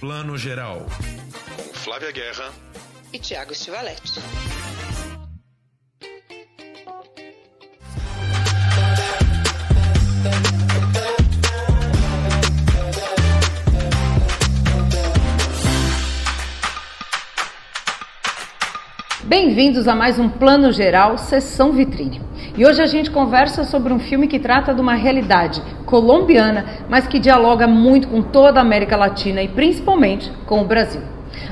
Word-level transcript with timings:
Plano 0.00 0.38
Geral. 0.38 0.86
Com 1.56 1.74
Flávia 1.74 2.12
Guerra 2.12 2.52
e 3.12 3.18
Tiago 3.18 3.52
Stivaletti. 3.52 4.20
Bem-vindos 19.24 19.88
a 19.88 19.96
mais 19.96 20.16
um 20.20 20.28
Plano 20.28 20.70
Geral, 20.70 21.18
Sessão 21.18 21.72
Vitrine. 21.72 22.22
E 22.58 22.66
hoje 22.66 22.82
a 22.82 22.86
gente 22.86 23.08
conversa 23.12 23.62
sobre 23.62 23.92
um 23.92 24.00
filme 24.00 24.26
que 24.26 24.40
trata 24.40 24.74
de 24.74 24.80
uma 24.80 24.94
realidade 24.94 25.62
colombiana, 25.86 26.64
mas 26.88 27.06
que 27.06 27.20
dialoga 27.20 27.68
muito 27.68 28.08
com 28.08 28.20
toda 28.20 28.58
a 28.58 28.62
América 28.62 28.96
Latina 28.96 29.40
e 29.40 29.46
principalmente 29.46 30.28
com 30.44 30.60
o 30.60 30.64
Brasil. 30.64 31.00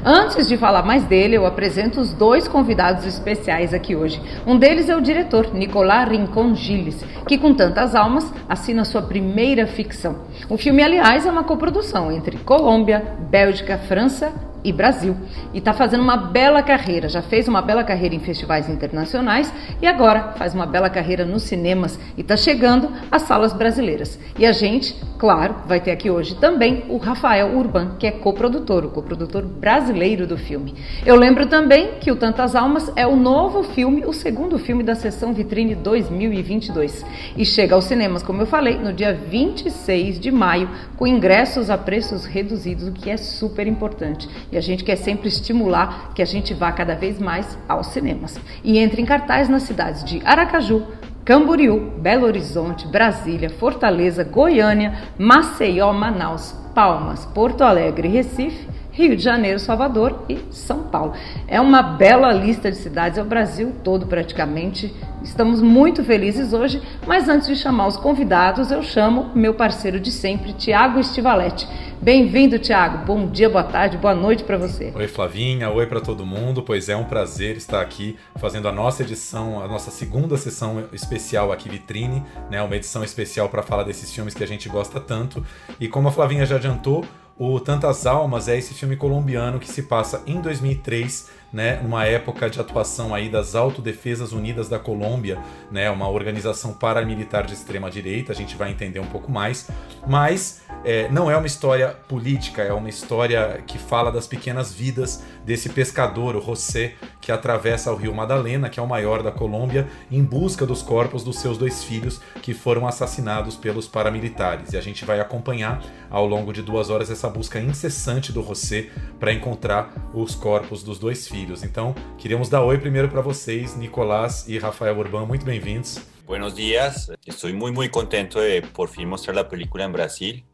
Antes 0.04 0.48
de 0.48 0.56
falar 0.56 0.82
mais 0.82 1.04
dele, 1.04 1.36
eu 1.36 1.46
apresento 1.46 2.00
os 2.00 2.12
dois 2.12 2.48
convidados 2.48 3.06
especiais 3.06 3.72
aqui 3.72 3.94
hoje. 3.94 4.20
Um 4.44 4.58
deles 4.58 4.88
é 4.88 4.96
o 4.96 5.00
diretor, 5.00 5.54
Nicolás 5.54 6.10
Rincon 6.10 6.56
Gilles, 6.56 7.04
que 7.28 7.38
com 7.38 7.54
tantas 7.54 7.94
almas 7.94 8.28
assina 8.48 8.84
sua 8.84 9.02
primeira 9.02 9.64
ficção. 9.64 10.22
O 10.50 10.58
filme, 10.58 10.82
aliás, 10.82 11.24
é 11.24 11.30
uma 11.30 11.44
coprodução 11.44 12.10
entre 12.10 12.38
Colômbia, 12.38 13.14
Bélgica, 13.30 13.78
França 13.78 14.32
e 14.66 14.72
Brasil. 14.72 15.16
E 15.54 15.58
está 15.58 15.72
fazendo 15.72 16.02
uma 16.02 16.16
bela 16.16 16.60
carreira. 16.60 17.08
Já 17.08 17.22
fez 17.22 17.46
uma 17.46 17.62
bela 17.62 17.84
carreira 17.84 18.16
em 18.16 18.18
festivais 18.18 18.68
internacionais 18.68 19.52
e 19.80 19.86
agora 19.86 20.32
faz 20.36 20.54
uma 20.54 20.66
bela 20.66 20.90
carreira 20.90 21.24
nos 21.24 21.44
cinemas 21.44 21.98
e 22.16 22.20
está 22.20 22.36
chegando 22.36 22.90
às 23.10 23.22
salas 23.22 23.52
brasileiras. 23.52 24.18
E 24.36 24.44
a 24.44 24.50
gente, 24.50 24.96
claro, 25.18 25.54
vai 25.66 25.78
ter 25.78 25.92
aqui 25.92 26.10
hoje 26.10 26.34
também 26.34 26.84
o 26.88 26.96
Rafael 26.96 27.56
Urban, 27.56 27.92
que 27.96 28.08
é 28.08 28.10
coprodutor, 28.10 28.84
o 28.84 28.90
coprodutor 28.90 29.42
brasileiro 29.44 30.26
do 30.26 30.36
filme. 30.36 30.74
Eu 31.04 31.14
lembro 31.14 31.46
também 31.46 31.92
que 32.00 32.10
o 32.10 32.16
Tantas 32.16 32.56
Almas 32.56 32.90
é 32.96 33.06
o 33.06 33.14
novo 33.14 33.62
filme, 33.62 34.04
o 34.04 34.12
segundo 34.12 34.58
filme 34.58 34.82
da 34.82 34.96
sessão 34.96 35.32
Vitrine 35.32 35.76
2022. 35.76 37.04
E 37.36 37.44
chega 37.44 37.76
aos 37.76 37.84
cinemas, 37.84 38.24
como 38.24 38.42
eu 38.42 38.46
falei, 38.46 38.78
no 38.78 38.92
dia 38.92 39.12
26 39.12 40.18
de 40.18 40.32
maio, 40.32 40.68
com 40.96 41.06
ingressos 41.06 41.70
a 41.70 41.78
preços 41.78 42.24
reduzidos, 42.24 42.88
o 42.88 42.92
que 42.92 43.08
é 43.08 43.16
super 43.16 43.68
importante. 43.68 44.28
E 44.50 44.55
a 44.58 44.62
gente 44.62 44.84
quer 44.84 44.96
sempre 44.96 45.28
estimular 45.28 46.12
que 46.14 46.22
a 46.22 46.26
gente 46.26 46.54
vá 46.54 46.72
cada 46.72 46.94
vez 46.94 47.18
mais 47.18 47.58
aos 47.68 47.88
cinemas. 47.88 48.38
E 48.62 48.78
entre 48.78 49.02
em 49.02 49.04
cartaz 49.04 49.48
nas 49.48 49.62
cidades 49.62 50.04
de 50.04 50.20
Aracaju, 50.24 50.86
Camboriú, 51.24 51.92
Belo 51.98 52.24
Horizonte, 52.24 52.86
Brasília, 52.86 53.50
Fortaleza, 53.50 54.22
Goiânia, 54.22 54.94
Maceió, 55.18 55.92
Manaus, 55.92 56.54
Palmas, 56.74 57.26
Porto 57.26 57.64
Alegre, 57.64 58.06
Recife, 58.06 58.68
Rio 58.96 59.14
de 59.14 59.22
Janeiro, 59.22 59.58
Salvador 59.58 60.24
e 60.26 60.38
São 60.50 60.84
Paulo. 60.84 61.12
É 61.46 61.60
uma 61.60 61.82
bela 61.82 62.32
lista 62.32 62.70
de 62.70 62.78
cidades, 62.78 63.18
é 63.18 63.22
o 63.22 63.26
Brasil 63.26 63.74
todo 63.84 64.06
praticamente. 64.06 64.90
Estamos 65.22 65.60
muito 65.60 66.02
felizes 66.02 66.54
hoje, 66.54 66.80
mas 67.06 67.28
antes 67.28 67.46
de 67.46 67.56
chamar 67.56 67.88
os 67.88 67.98
convidados, 67.98 68.70
eu 68.70 68.82
chamo 68.82 69.30
meu 69.34 69.52
parceiro 69.52 70.00
de 70.00 70.10
sempre, 70.10 70.54
Tiago 70.54 70.98
Estivaletti. 70.98 71.68
Bem-vindo, 72.00 72.58
Tiago. 72.58 73.04
Bom 73.04 73.26
dia, 73.26 73.50
boa 73.50 73.64
tarde, 73.64 73.98
boa 73.98 74.14
noite 74.14 74.44
para 74.44 74.56
você. 74.56 74.90
Oi, 74.94 75.08
Flavinha. 75.08 75.68
Oi 75.68 75.86
para 75.86 76.00
todo 76.00 76.24
mundo. 76.24 76.62
Pois 76.62 76.88
é 76.88 76.96
um 76.96 77.04
prazer 77.04 77.56
estar 77.56 77.82
aqui 77.82 78.16
fazendo 78.36 78.66
a 78.66 78.72
nossa 78.72 79.02
edição, 79.02 79.62
a 79.62 79.68
nossa 79.68 79.90
segunda 79.90 80.38
sessão 80.38 80.84
especial 80.92 81.52
aqui 81.52 81.68
Vitrine, 81.68 82.22
né? 82.50 82.62
Uma 82.62 82.76
edição 82.76 83.04
especial 83.04 83.50
para 83.50 83.62
falar 83.62 83.82
desses 83.82 84.10
filmes 84.14 84.32
que 84.32 84.44
a 84.44 84.46
gente 84.46 84.70
gosta 84.70 85.00
tanto. 85.00 85.44
E 85.78 85.86
como 85.86 86.08
a 86.08 86.12
Flavinha 86.12 86.46
já 86.46 86.56
adiantou, 86.56 87.04
o 87.38 87.60
Tantas 87.60 88.06
Almas 88.06 88.48
é 88.48 88.56
esse 88.56 88.72
filme 88.72 88.96
colombiano 88.96 89.58
que 89.58 89.68
se 89.68 89.82
passa 89.82 90.22
em 90.26 90.40
2003, 90.40 91.28
né, 91.52 91.78
numa 91.82 92.06
época 92.06 92.48
de 92.48 92.58
atuação 92.58 93.14
aí 93.14 93.28
das 93.28 93.54
Autodefesas 93.54 94.32
Unidas 94.32 94.68
da 94.68 94.78
Colômbia, 94.78 95.38
né, 95.70 95.90
uma 95.90 96.08
organização 96.08 96.72
paramilitar 96.72 97.44
de 97.44 97.52
extrema 97.52 97.90
direita, 97.90 98.32
a 98.32 98.34
gente 98.34 98.56
vai 98.56 98.70
entender 98.70 99.00
um 99.00 99.06
pouco 99.06 99.30
mais, 99.30 99.68
mas 100.06 100.62
é, 100.82 101.10
não 101.10 101.30
é 101.30 101.36
uma 101.36 101.46
história 101.46 101.88
política, 102.08 102.62
é 102.62 102.72
uma 102.72 102.88
história 102.88 103.62
que 103.66 103.78
fala 103.78 104.10
das 104.10 104.26
pequenas 104.26 104.72
vidas 104.72 105.22
desse 105.44 105.68
pescador, 105.68 106.36
o 106.36 106.40
José, 106.40 106.94
que 107.26 107.32
atravessa 107.32 107.92
o 107.92 107.96
rio 107.96 108.14
Madalena, 108.14 108.70
que 108.70 108.78
é 108.78 108.82
o 108.82 108.86
maior 108.86 109.20
da 109.20 109.32
Colômbia, 109.32 109.88
em 110.12 110.22
busca 110.22 110.64
dos 110.64 110.80
corpos 110.80 111.24
dos 111.24 111.40
seus 111.40 111.58
dois 111.58 111.82
filhos 111.82 112.20
que 112.40 112.54
foram 112.54 112.86
assassinados 112.86 113.56
pelos 113.56 113.88
paramilitares. 113.88 114.72
E 114.72 114.76
a 114.76 114.80
gente 114.80 115.04
vai 115.04 115.18
acompanhar 115.18 115.82
ao 116.08 116.24
longo 116.24 116.52
de 116.52 116.62
duas 116.62 116.88
horas 116.88 117.10
essa 117.10 117.28
busca 117.28 117.58
incessante 117.58 118.32
do 118.32 118.44
José 118.44 118.90
para 119.18 119.32
encontrar 119.32 119.92
os 120.14 120.36
corpos 120.36 120.84
dos 120.84 121.00
dois 121.00 121.26
filhos. 121.26 121.64
Então, 121.64 121.96
queríamos 122.16 122.48
dar 122.48 122.62
oi 122.62 122.78
primeiro 122.78 123.08
para 123.08 123.22
vocês, 123.22 123.76
Nicolás 123.76 124.46
e 124.46 124.56
Rafael 124.56 124.96
Urbano, 124.96 125.26
muito 125.26 125.44
bem-vindos. 125.44 126.00
Buenos 126.24 126.54
días, 126.54 127.10
estoy 127.26 127.52
muy 127.52 127.72
muy 127.72 127.88
contento 127.88 128.38
de 128.38 128.62
por 128.62 128.88
fin 128.88 129.08
mostrar 129.08 129.34
la 129.34 129.48
película 129.48 129.82
en 129.82 129.90
Brasil. 129.90 130.44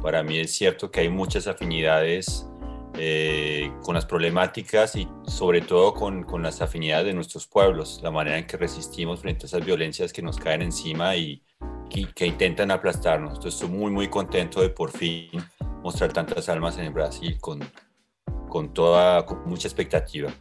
Para 0.00 0.22
mí 0.22 0.38
es 0.38 0.52
cierto 0.56 0.90
que 0.90 1.00
hay 1.00 1.10
muchas 1.10 1.46
afinidades 1.46 2.46
eh, 2.96 3.72
con 3.82 3.94
las 3.94 4.06
problemáticas 4.06 4.96
y 4.96 5.08
sobre 5.26 5.60
todo 5.60 5.94
con, 5.94 6.22
con, 6.24 6.42
las 6.42 6.62
afinidades 6.62 7.06
de 7.06 7.14
nuestros 7.14 7.46
pueblos, 7.46 8.00
la 8.02 8.10
manera 8.10 8.38
en 8.38 8.46
que 8.46 8.56
resistimos 8.56 9.20
frente 9.20 9.44
a 9.44 9.46
esas 9.46 9.64
violencias 9.64 10.12
que 10.12 10.22
nos 10.22 10.36
caen 10.36 10.62
encima 10.62 11.16
y, 11.16 11.42
que 12.14 12.26
intentan 12.26 12.72
aplastarnos. 12.72 13.34
Entonces 13.34 13.54
estoy 13.54 13.68
muy 13.68 13.90
muy 13.92 14.08
contento 14.08 14.60
de 14.60 14.68
por 14.68 14.90
fin 14.90 15.30
mostrar 15.82 16.12
tantas 16.12 16.48
almas 16.48 16.76
en 16.76 16.86
el 16.86 16.92
Brasil 16.92 17.38
con, 17.40 17.60
com 18.48 18.66
toda 18.66 19.24
com 19.24 19.36
muita 19.46 19.68
expectativa. 19.68 20.32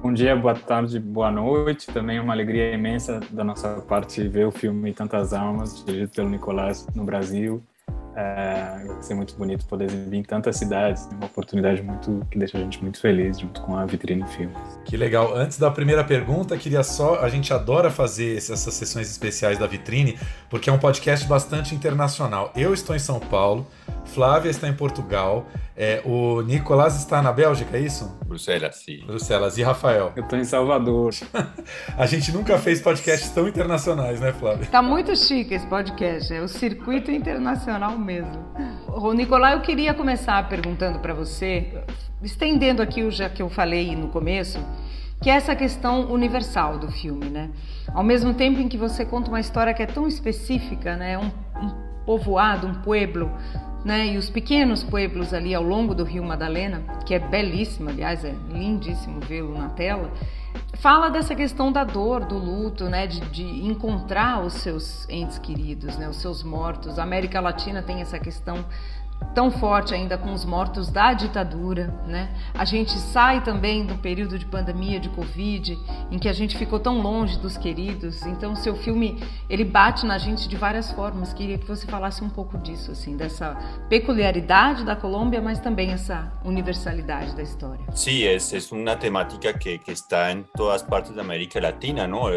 Bom 0.00 0.12
dia, 0.12 0.36
boa 0.36 0.54
tarde, 0.54 1.00
boa 1.00 1.30
noite. 1.30 1.88
Também 1.88 2.20
uma 2.20 2.32
alegria 2.32 2.72
imensa 2.72 3.18
da 3.30 3.42
nossa 3.42 3.80
parte 3.80 4.26
ver 4.28 4.46
o 4.46 4.52
filme 4.52 4.94
Tantas 4.94 5.32
Almas, 5.32 5.84
dirigido 5.84 6.12
pelo 6.12 6.28
Nicolás 6.28 6.86
no 6.94 7.04
Brasil. 7.04 7.60
É, 8.20 9.00
ser 9.00 9.14
muito 9.14 9.36
bonito 9.36 9.64
poder 9.66 9.84
exibir 9.84 10.16
em 10.16 10.22
tantas 10.24 10.56
cidades, 10.56 11.08
uma 11.12 11.26
oportunidade 11.26 11.80
muito 11.82 12.26
que 12.28 12.36
deixa 12.36 12.58
a 12.58 12.60
gente 12.60 12.82
muito 12.82 13.00
feliz 13.00 13.38
junto 13.38 13.60
com 13.60 13.76
a 13.76 13.86
Vitrine 13.86 14.26
Filmes. 14.26 14.58
Que 14.84 14.96
legal. 14.96 15.36
Antes 15.36 15.56
da 15.56 15.70
primeira 15.70 16.02
pergunta, 16.02 16.56
queria 16.56 16.82
só, 16.82 17.20
a 17.20 17.28
gente 17.28 17.52
adora 17.52 17.90
fazer 17.90 18.36
essas 18.36 18.58
sessões 18.74 19.08
especiais 19.08 19.56
da 19.56 19.68
Vitrine, 19.68 20.18
porque 20.50 20.68
é 20.68 20.72
um 20.72 20.80
podcast 20.80 21.28
bastante 21.28 21.76
internacional. 21.76 22.52
Eu 22.56 22.74
estou 22.74 22.96
em 22.96 22.98
São 22.98 23.20
Paulo, 23.20 23.64
Flávia 24.08 24.50
está 24.50 24.66
em 24.66 24.72
Portugal, 24.72 25.46
é, 25.76 26.02
o 26.04 26.42
Nicolás 26.42 26.96
está 26.96 27.22
na 27.22 27.32
Bélgica, 27.32 27.76
é 27.76 27.80
isso? 27.80 28.18
Bruxelas, 28.26 28.76
sim. 28.76 29.04
Bruxelas. 29.06 29.56
E 29.58 29.62
Rafael? 29.62 30.12
Eu 30.16 30.24
estou 30.24 30.38
em 30.38 30.44
Salvador. 30.44 31.14
a 31.96 32.06
gente 32.06 32.32
nunca 32.32 32.58
fez 32.58 32.80
podcasts 32.80 33.30
tão 33.30 33.46
internacionais, 33.46 34.18
né, 34.20 34.32
Flávia? 34.32 34.66
Tá 34.66 34.82
muito 34.82 35.14
chique 35.14 35.54
esse 35.54 35.66
podcast, 35.66 36.34
é 36.34 36.40
o 36.40 36.48
circuito 36.48 37.12
internacional 37.12 37.96
mesmo. 37.96 38.44
O 38.88 39.12
Nicolás, 39.12 39.54
eu 39.54 39.60
queria 39.60 39.94
começar 39.94 40.48
perguntando 40.48 40.98
para 40.98 41.14
você, 41.14 41.84
estendendo 42.22 42.82
aqui 42.82 43.02
o 43.02 43.10
já 43.10 43.28
que 43.28 43.42
eu 43.42 43.48
falei 43.48 43.94
no 43.94 44.08
começo, 44.08 44.58
que 45.22 45.30
é 45.30 45.34
essa 45.34 45.54
questão 45.54 46.10
universal 46.10 46.78
do 46.78 46.90
filme, 46.90 47.26
né? 47.26 47.50
Ao 47.94 48.02
mesmo 48.02 48.34
tempo 48.34 48.60
em 48.60 48.68
que 48.68 48.76
você 48.76 49.04
conta 49.04 49.28
uma 49.30 49.40
história 49.40 49.74
que 49.74 49.82
é 49.82 49.86
tão 49.86 50.08
específica, 50.08 50.96
né? 50.96 51.18
Um, 51.18 51.30
um 51.62 51.88
povoado, 52.04 52.66
um 52.66 52.74
pueblo 52.74 53.30
né? 53.84 54.08
E 54.08 54.16
os 54.16 54.28
pequenos 54.28 54.82
pueblos 54.82 55.32
ali 55.32 55.54
ao 55.54 55.62
longo 55.62 55.94
do 55.94 56.04
Rio 56.04 56.24
Madalena, 56.24 56.82
que 57.04 57.14
é 57.14 57.18
belíssimo, 57.18 57.88
aliás, 57.90 58.24
é 58.24 58.34
lindíssimo 58.50 59.20
vê-lo 59.20 59.56
na 59.56 59.68
tela, 59.70 60.10
fala 60.74 61.08
dessa 61.08 61.34
questão 61.34 61.70
da 61.70 61.84
dor, 61.84 62.24
do 62.24 62.36
luto, 62.36 62.84
né? 62.84 63.06
De, 63.06 63.20
de, 63.30 63.44
encontrar 63.66 64.44
os 64.44 64.54
seus 64.54 65.08
entes 65.08 65.38
queridos, 65.38 65.96
né? 65.96 66.08
Os 66.08 66.16
seus 66.16 66.42
mortos. 66.42 66.98
A 66.98 67.02
América 67.02 67.40
Latina 67.40 67.82
tem 67.82 68.00
essa 68.00 68.18
questão 68.18 68.64
tão 69.34 69.50
forte 69.50 69.94
ainda 69.94 70.18
com 70.18 70.32
os 70.32 70.44
mortos 70.44 70.90
da 70.90 71.12
ditadura, 71.12 71.94
né? 72.06 72.28
A 72.54 72.64
gente 72.64 72.92
sai 72.98 73.42
também 73.42 73.86
do 73.86 73.96
período 73.96 74.38
de 74.38 74.44
pandemia 74.44 74.98
de 74.98 75.08
Covid, 75.10 75.78
em 76.10 76.18
que 76.18 76.28
a 76.28 76.32
gente 76.32 76.56
ficou 76.56 76.80
tão 76.80 77.00
longe 77.00 77.38
dos 77.38 77.56
queridos. 77.56 78.26
Então, 78.26 78.56
seu 78.56 78.74
filme 78.74 79.22
ele 79.48 79.64
bate 79.64 80.04
na 80.06 80.18
gente 80.18 80.48
de 80.48 80.56
várias 80.56 80.90
formas. 80.90 81.32
Queria 81.32 81.58
que 81.58 81.66
você 81.66 81.86
falasse 81.86 82.24
um 82.24 82.28
pouco 82.28 82.58
disso, 82.58 82.90
assim, 82.90 83.16
dessa 83.16 83.56
peculiaridade 83.88 84.84
da 84.84 84.96
Colômbia, 84.96 85.40
mas 85.40 85.60
também 85.60 85.92
essa 85.92 86.32
universalidade 86.44 87.36
da 87.36 87.42
história. 87.42 87.84
Sí, 87.94 88.24
es, 88.24 88.52
es 88.52 88.72
una 88.72 88.96
temática 88.96 89.52
que, 89.52 89.78
que 89.78 89.92
está 89.92 90.32
en 90.32 90.44
todas 90.56 90.82
partes 90.82 91.14
de 91.14 91.20
América 91.20 91.60
Latina, 91.60 92.06
¿no? 92.06 92.28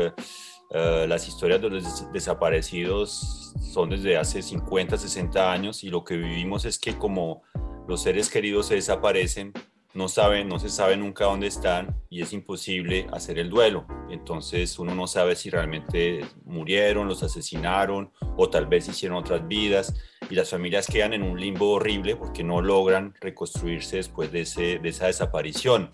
Eh, 0.74 1.06
las 1.08 1.28
historias 1.28 1.62
de 1.62 1.70
los 1.70 2.12
desaparecidos 2.14 3.54
son 3.74 3.90
desde 3.90 4.18
hace 4.18 4.42
50, 4.42 4.98
60 4.98 5.52
años 5.52 5.84
y 5.84 5.90
lo 5.90 6.06
que 6.06 6.16
vivimos 6.16 6.64
es 6.64 6.80
que 6.80 6.98
como 6.98 7.44
los 7.88 8.04
seres 8.04 8.30
queridos 8.30 8.68
se 8.68 8.76
desaparecen, 8.76 9.52
no 9.94 10.08
saben, 10.08 10.48
no 10.48 10.58
se 10.60 10.70
sabe 10.70 10.96
nunca 10.96 11.26
dónde 11.26 11.48
están 11.48 11.98
y 12.10 12.22
es 12.22 12.32
imposible 12.32 13.08
hacer 13.12 13.38
el 13.38 13.50
duelo. 13.50 13.86
Entonces 14.10 14.80
uno 14.80 14.96
no 14.96 15.08
sabe 15.08 15.36
si 15.36 15.50
realmente 15.50 16.26
murieron, 16.46 17.10
los 17.10 17.24
asesinaron 17.24 18.10
o 18.38 18.50
tal 18.50 18.68
vez 18.68 18.88
hicieron 18.88 19.18
otras 19.18 19.46
vidas. 19.48 19.94
y 20.30 20.36
las 20.36 20.50
familias 20.50 20.88
quedan 20.88 21.12
en 21.12 21.24
un 21.24 21.38
limbo 21.38 21.72
horrible 21.72 22.16
porque 22.16 22.42
no 22.42 22.62
logran 22.62 23.14
reconstruirse 23.20 23.98
después 23.98 24.32
de, 24.32 24.42
ese, 24.42 24.80
de 24.80 24.88
esa 24.88 25.08
desaparición. 25.08 25.92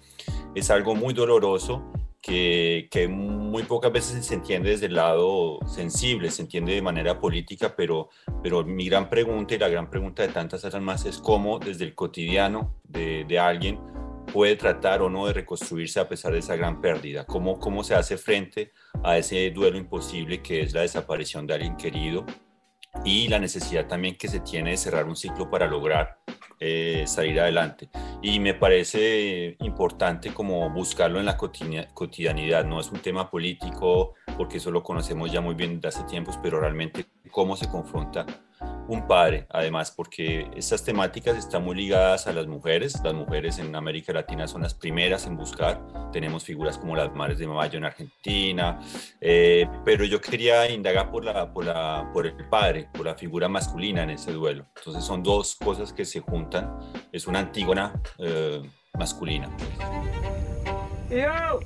Es 0.53 0.69
algo 0.69 0.93
muy 0.93 1.15
doloroso 1.15 1.83
que, 2.27 2.89
que, 2.91 3.07
muy 3.07 3.63
pocas 3.63 3.91
veces 3.91 4.25
se 4.25 4.33
entiende 4.33 4.71
desde 4.71 4.87
el 4.87 4.95
lado 4.95 5.59
sensible, 5.65 6.29
se 6.29 6.41
entiende 6.41 6.73
de 6.73 6.81
manera 6.81 7.21
política, 7.21 7.73
pero, 7.75 8.09
pero 8.43 8.65
mi 8.65 8.89
gran 8.89 9.09
pregunta 9.09 9.55
y 9.55 9.57
la 9.57 9.69
gran 9.69 9.89
pregunta 9.89 10.23
de 10.23 10.29
tantas 10.29 10.81
más 10.81 11.05
es 11.05 11.19
cómo 11.19 11.57
desde 11.57 11.85
el 11.85 11.95
cotidiano 11.95 12.75
de, 12.83 13.23
de 13.23 13.39
alguien 13.39 13.79
puede 14.33 14.57
tratar 14.57 15.01
o 15.01 15.09
no 15.09 15.25
de 15.25 15.33
reconstruirse 15.33 16.01
a 16.01 16.09
pesar 16.09 16.33
de 16.33 16.39
esa 16.39 16.57
gran 16.57 16.81
pérdida, 16.81 17.25
cómo, 17.25 17.59
cómo 17.59 17.81
se 17.81 17.95
hace 17.95 18.17
frente 18.17 18.73
a 19.03 19.17
ese 19.17 19.49
duelo 19.51 19.77
imposible 19.77 20.41
que 20.41 20.61
es 20.61 20.73
la 20.73 20.81
desaparición 20.81 21.47
de 21.47 21.53
alguien 21.53 21.77
querido 21.77 22.25
y 23.05 23.29
la 23.29 23.39
necesidad 23.39 23.87
también 23.87 24.17
que 24.17 24.27
se 24.27 24.41
tiene 24.41 24.71
de 24.71 24.77
cerrar 24.77 25.05
un 25.05 25.15
ciclo 25.15 25.49
para 25.49 25.65
lograr 25.65 26.19
eh, 26.59 27.03
salir 27.07 27.39
adelante. 27.39 27.89
Y 28.21 28.39
me 28.39 28.53
parece 28.53 29.55
importante 29.59 30.33
como 30.33 30.69
buscarlo 30.69 31.19
en 31.19 31.25
la 31.25 31.37
cotidianidad, 31.37 32.65
no 32.65 32.79
es 32.79 32.91
un 32.91 32.99
tema 32.99 33.29
político 33.29 34.15
porque 34.37 34.57
eso 34.57 34.71
lo 34.71 34.83
conocemos 34.83 35.31
ya 35.31 35.41
muy 35.41 35.55
bien 35.55 35.79
desde 35.79 35.99
hace 35.99 36.07
tiempos, 36.07 36.39
pero 36.41 36.59
realmente 36.59 37.05
cómo 37.31 37.55
se 37.55 37.69
confronta 37.69 38.25
un 38.87 39.05
padre, 39.07 39.45
además, 39.49 39.91
porque 39.91 40.49
estas 40.55 40.83
temáticas 40.83 41.37
están 41.37 41.63
muy 41.63 41.75
ligadas 41.75 42.27
a 42.27 42.33
las 42.33 42.47
mujeres. 42.47 42.99
Las 43.03 43.13
mujeres 43.13 43.59
en 43.59 43.75
América 43.75 44.13
Latina 44.13 44.47
son 44.47 44.61
las 44.63 44.73
primeras 44.73 45.25
en 45.25 45.35
buscar. 45.35 45.81
Tenemos 46.11 46.43
figuras 46.43 46.77
como 46.77 46.95
las 46.95 47.13
Madres 47.13 47.39
de 47.39 47.47
Mayo 47.47 47.77
en 47.77 47.85
Argentina, 47.85 48.79
eh, 49.19 49.67
pero 49.83 50.05
yo 50.05 50.21
quería 50.21 50.69
indagar 50.69 51.11
por, 51.11 51.25
la, 51.25 51.51
por, 51.53 51.65
la, 51.65 52.09
por 52.13 52.25
el 52.27 52.47
padre, 52.49 52.89
por 52.93 53.05
la 53.05 53.15
figura 53.15 53.49
masculina 53.49 54.03
en 54.03 54.11
ese 54.11 54.31
duelo. 54.31 54.65
Entonces 54.77 55.03
son 55.03 55.21
dos 55.21 55.55
cosas 55.55 55.91
que 55.91 56.05
se 56.05 56.19
juntan. 56.21 56.79
Es 57.11 57.27
una 57.27 57.39
antígona 57.39 58.01
eh, 58.19 58.61
masculina. 58.93 59.49
¡Yo! 61.09 61.59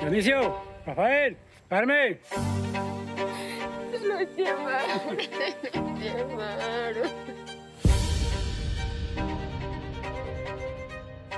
Dionisio, 0.00 0.56
Rafael, 0.86 1.36
Carmen. 1.68 2.18
Lo 4.02 4.18
llevaron, 4.36 5.16
lo 5.74 5.98
llevaron. 5.98 7.10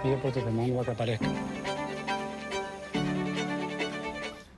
Pide 0.03 0.17
por 0.17 0.33
tu 0.33 0.39
hermano 0.39 0.75
para 0.75 0.85
que 0.85 0.91
aparezca. 0.91 1.27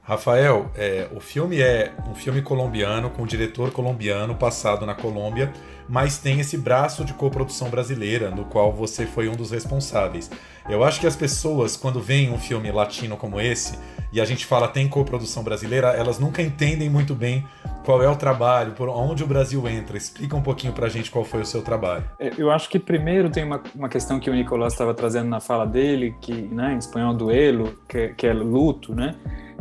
Rafael, 0.06 0.70
é, 0.76 1.08
o 1.16 1.20
filme 1.20 1.62
é 1.62 1.90
um 2.06 2.14
filme 2.14 2.42
colombiano 2.42 3.08
com 3.08 3.22
um 3.22 3.26
diretor 3.26 3.70
colombiano 3.70 4.34
passado 4.34 4.84
na 4.84 4.94
Colômbia, 4.94 5.50
mas 5.88 6.18
tem 6.18 6.40
esse 6.40 6.58
braço 6.58 7.06
de 7.06 7.14
coprodução 7.14 7.70
brasileira, 7.70 8.30
no 8.30 8.44
qual 8.44 8.70
você 8.70 9.06
foi 9.06 9.30
um 9.30 9.32
dos 9.32 9.50
responsáveis. 9.50 10.30
Eu 10.68 10.84
acho 10.84 11.00
que 11.00 11.06
as 11.06 11.16
pessoas, 11.16 11.74
quando 11.74 12.02
veem 12.02 12.30
um 12.30 12.38
filme 12.38 12.70
latino 12.70 13.16
como 13.16 13.40
esse, 13.40 13.78
e 14.14 14.20
a 14.20 14.24
gente 14.24 14.46
fala 14.46 14.68
tem 14.68 14.88
coprodução 14.88 15.42
brasileira, 15.42 15.88
elas 15.88 16.20
nunca 16.20 16.40
entendem 16.40 16.88
muito 16.88 17.16
bem 17.16 17.44
qual 17.84 18.00
é 18.00 18.08
o 18.08 18.14
trabalho, 18.14 18.70
por 18.72 18.88
onde 18.88 19.24
o 19.24 19.26
Brasil 19.26 19.66
entra. 19.68 19.96
Explica 19.96 20.36
um 20.36 20.40
pouquinho 20.40 20.72
pra 20.72 20.88
gente 20.88 21.10
qual 21.10 21.24
foi 21.24 21.40
o 21.40 21.44
seu 21.44 21.62
trabalho. 21.62 22.04
É, 22.20 22.32
eu 22.38 22.48
acho 22.48 22.68
que 22.70 22.78
primeiro 22.78 23.28
tem 23.28 23.42
uma, 23.42 23.60
uma 23.74 23.88
questão 23.88 24.20
que 24.20 24.30
o 24.30 24.34
Nicolás 24.34 24.72
estava 24.72 24.94
trazendo 24.94 25.28
na 25.28 25.40
fala 25.40 25.66
dele, 25.66 26.14
que 26.20 26.32
né, 26.32 26.74
em 26.74 26.78
espanhol 26.78 27.12
duelo, 27.12 27.76
que, 27.88 28.10
que 28.10 28.26
é 28.28 28.32
luto, 28.32 28.94
né? 28.94 29.16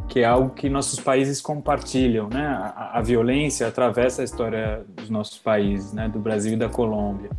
que 0.08 0.20
é 0.20 0.26
algo 0.26 0.50
que 0.50 0.70
nossos 0.70 1.00
países 1.00 1.42
compartilham, 1.42 2.28
né? 2.30 2.46
A, 2.46 3.00
a, 3.00 3.02
violência 3.02 3.68
atravessa 3.68 4.22
a 4.22 4.26
história 4.26 4.86
dos 4.96 5.10
nossos 5.10 5.38
países, 5.38 5.94
né? 5.94 6.10
Do 6.10 6.20
Brasil 6.20 6.54
e 6.54 6.56
da 6.58 6.68
Colômbia. 6.68 7.30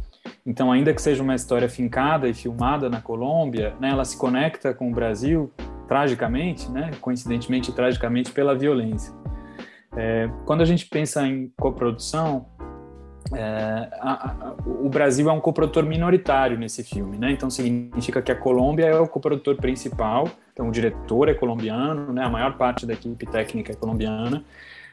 Então, 0.47 0.73
ainda 0.73 0.93
que 0.93 1.01
seja 1.01 1.23
uma 1.23 1.35
história 1.35 1.69
fincada 1.69 2.27
e 2.27 2.35
filmada 2.35 2.89
na 2.89 3.01
Colômbia, 3.01 3.75
né? 3.79 3.91
Ela 3.91 4.05
se 4.05 4.17
conecta 4.17 4.73
com 4.73 4.91
o 4.91 4.95
Brasil 4.95 5.53
tragicamente, 5.87 6.71
né? 6.71 6.91
Coincidentemente, 7.01 7.73
tragicamente 7.73 8.33
pela 8.33 8.55
violência. 8.55 9.13
É, 9.97 10.29
quando 10.45 10.63
a 10.63 10.65
gente 10.65 10.87
pensa 10.87 11.27
em 11.27 11.53
coprodução, 11.57 12.47
é, 13.33 13.89
a, 14.01 14.29
a, 14.29 14.55
o 14.67 14.89
Brasil 14.89 15.29
é 15.31 15.33
um 15.33 15.41
coprodutor 15.41 15.85
minoritário 15.85 16.59
nesse 16.59 16.83
filme, 16.83 17.17
né? 17.17 17.33
Então 17.33 17.49
significa 17.49 18.21
que 18.21 18.31
a 18.31 18.35
Colômbia 18.35 18.87
é 18.87 18.99
o 18.99 19.09
coprodutor 19.09 19.57
principal, 19.57 20.29
então 20.53 20.69
o 20.69 20.73
diretor 20.73 21.29
é 21.29 21.35
colombiano, 21.35 22.13
né? 22.13 22.25
A 22.25 22.31
maior 22.31 22.57
parte 22.57 22.85
da 22.87 22.93
equipe 22.93 23.27
técnica 23.27 23.73
é 23.73 23.75
colombiana. 23.75 24.45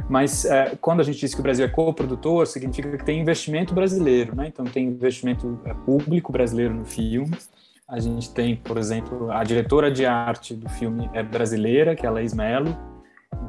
Mas 0.10 0.46
é, 0.46 0.76
quando 0.82 1.02
a 1.02 1.04
gente 1.04 1.20
diz 1.20 1.34
que 1.34 1.40
o 1.40 1.44
Brasil 1.44 1.66
é 1.66 1.68
coprodutor, 1.68 2.48
significa 2.48 2.98
que 2.98 3.04
tem 3.04 3.20
investimento 3.20 3.74
brasileiro, 3.74 4.36
né? 4.36 4.48
Então 4.48 4.66
tem 4.66 4.88
investimento 4.88 5.60
é, 5.66 5.74
público 5.74 6.32
brasileiro 6.32 6.74
no 6.74 6.86
filme. 6.86 7.38
A 7.92 8.00
gente 8.00 8.34
tem, 8.34 8.56
por 8.56 8.78
exemplo, 8.78 9.30
a 9.30 9.44
diretora 9.44 9.92
de 9.92 10.06
arte 10.06 10.56
do 10.56 10.70
filme 10.70 11.10
é 11.12 11.22
brasileira, 11.22 11.94
que 11.94 12.06
é 12.06 12.10
a 12.10 12.12
Laís 12.12 12.34
Melo. 12.34 12.74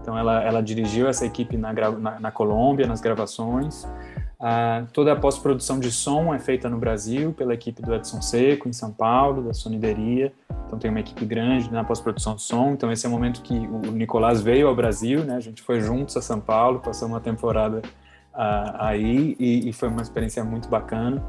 Então 0.00 0.18
ela, 0.18 0.42
ela 0.42 0.60
dirigiu 0.60 1.06
essa 1.06 1.24
equipe 1.24 1.56
na, 1.56 1.72
na, 1.72 2.18
na 2.18 2.30
Colômbia, 2.32 2.84
nas 2.84 3.00
gravações. 3.00 3.84
Uh, 3.84 4.84
toda 4.92 5.12
a 5.12 5.16
pós-produção 5.16 5.78
de 5.78 5.92
som 5.92 6.34
é 6.34 6.40
feita 6.40 6.68
no 6.68 6.76
Brasil 6.76 7.32
pela 7.32 7.54
equipe 7.54 7.80
do 7.80 7.94
Edson 7.94 8.20
Seco, 8.20 8.68
em 8.68 8.72
São 8.72 8.90
Paulo, 8.90 9.42
da 9.42 9.54
Sonideria. 9.54 10.32
Então 10.66 10.76
tem 10.76 10.90
uma 10.90 10.98
equipe 10.98 11.24
grande 11.24 11.72
na 11.72 11.84
pós-produção 11.84 12.34
de 12.34 12.42
som. 12.42 12.72
Então 12.72 12.90
esse 12.90 13.06
é 13.06 13.08
o 13.08 13.12
momento 13.12 13.42
que 13.42 13.54
o 13.54 13.92
Nicolás 13.92 14.42
veio 14.42 14.66
ao 14.66 14.74
Brasil, 14.74 15.22
né? 15.22 15.36
A 15.36 15.40
gente 15.40 15.62
foi 15.62 15.80
juntos 15.80 16.16
a 16.16 16.20
São 16.20 16.40
Paulo, 16.40 16.80
passou 16.80 17.06
uma 17.06 17.20
temporada 17.20 17.80
uh, 18.34 18.74
aí 18.74 19.36
e, 19.38 19.68
e, 19.68 19.72
foi 19.72 19.88
uma 19.88 20.02
experiência 20.02 20.42
muito 20.42 20.68
bacana. 20.68 21.22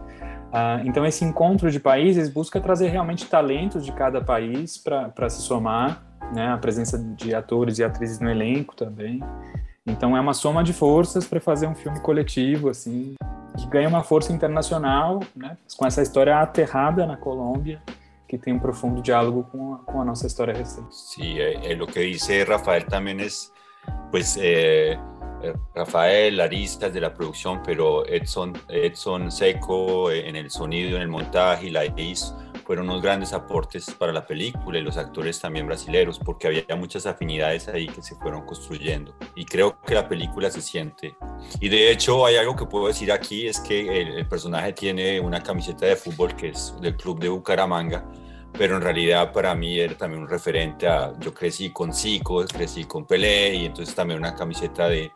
Uh, 0.53 0.85
então 0.85 1.03
esse 1.03 1.25
encontro 1.25 1.71
de 1.71 1.79
países 1.79 2.29
busca 2.29 2.61
trazer 2.61 2.89
realmente 2.89 3.25
talentos 3.25 3.83
de 3.83 3.91
cada 3.91 4.21
país 4.21 4.77
para 4.77 5.27
se 5.27 5.41
somar, 5.41 6.03
né? 6.31 6.50
A 6.50 6.57
presença 6.57 6.95
de 7.17 7.33
atores 7.33 7.79
e 7.79 7.83
atrizes 7.83 8.19
no 8.19 8.29
elenco 8.29 8.75
também. 8.75 9.19
Então 9.83 10.15
é 10.15 10.21
uma 10.21 10.33
soma 10.35 10.63
de 10.63 10.71
forças 10.71 11.25
para 11.25 11.41
fazer 11.41 11.65
um 11.65 11.73
filme 11.73 12.00
coletivo, 12.00 12.69
assim, 12.69 13.15
que 13.57 13.65
ganha 13.65 13.89
uma 13.89 14.03
força 14.03 14.31
internacional, 14.31 15.21
né? 15.35 15.57
Com 15.75 15.88
essa 15.88 16.03
história 16.03 16.38
aterrada 16.38 17.07
na 17.07 17.17
Colômbia, 17.17 17.81
que 18.27 18.38
tem 18.38 18.53
um 18.53 18.59
profundo 18.59 19.01
diálogo 19.01 19.47
com 19.51 19.73
a, 19.73 19.77
com 19.79 20.01
a 20.01 20.06
nossa 20.06 20.27
história 20.27 20.53
recente. 20.53 20.95
Sí, 20.95 21.39
eh, 21.39 21.75
lo 21.75 21.88
que 21.88 22.01
dice 22.01 22.45
Rafael 22.45 22.85
también 22.85 23.19
es, 23.19 23.51
pues, 24.11 24.38
eh, 24.39 24.99
Rafael, 25.75 26.40
Aristas 26.40 26.94
de 26.94 27.01
la 27.01 27.13
producción, 27.13 27.62
pero 27.66 28.06
Edson, 28.07 28.54
Edson 28.69 29.31
Seco 29.31 30.12
eh, 30.12 30.28
en 30.28 30.36
el 30.36 30.50
sonido, 30.50 30.95
en 30.95 31.04
el 31.04 31.10
montaje 31.10 31.68
y 31.68 31.69
la 31.69 31.86
Is 31.86 32.34
fueron 32.63 32.90
unos 32.90 33.02
grandes 33.02 33.33
aportes 33.33 33.92
para 33.92 34.12
la 34.12 34.26
película 34.26 34.80
y 34.80 34.81
los 34.81 34.97
actores 34.97 35.40
también 35.40 35.68
brasileños, 35.68 36.19
porque 36.19 36.47
había 36.47 36.76
muchas 36.76 37.06
afinidades 37.06 37.68
ahí 37.68 37.88
que 37.88 38.02
se 38.02 38.16
fueron 38.16 38.45
construyendo. 38.45 39.16
Y 39.35 39.45
creo 39.45 39.80
que 39.81 39.94
la 39.94 40.07
película 40.07 40.50
se 40.50 40.62
siente. 40.62 41.16
Y 41.59 41.69
de 41.69 41.92
hecho 41.92 42.26
hay 42.26 42.38
algo 42.38 42.56
que 42.56 42.66
puedo 42.66 42.88
decir 42.88 43.12
aquí, 43.12 43.47
es 43.47 43.59
que 43.59 44.02
el, 44.02 44.28
personaje 44.28 44.73
tiene 44.73 45.19
una 45.19 45.44
camiseta 45.44 45.85
de 45.85 45.95
fútbol 45.95 46.35
que 46.35 46.50
es 46.50 46.73
del 46.81 46.95
club 46.95 47.19
de 47.19 47.30
Bucaramanga, 47.30 48.06
pero 48.57 48.76
en 48.76 48.81
realidad 48.81 49.31
para 49.31 49.56
mí 49.56 49.80
era 49.80 49.95
también 49.98 50.24
un 50.24 50.30
referente 50.30 50.88
a, 50.88 51.14
yo 51.19 51.33
crecí 51.33 51.72
con 51.72 51.94
Zico, 51.94 52.45
crecí 52.45 52.86
con 52.86 53.06
Pelé 53.06 53.56
y 53.56 53.66
entonces 53.66 53.95
también 53.95 54.19
una 54.19 54.36
camiseta 54.36 54.88
de, 54.88 55.12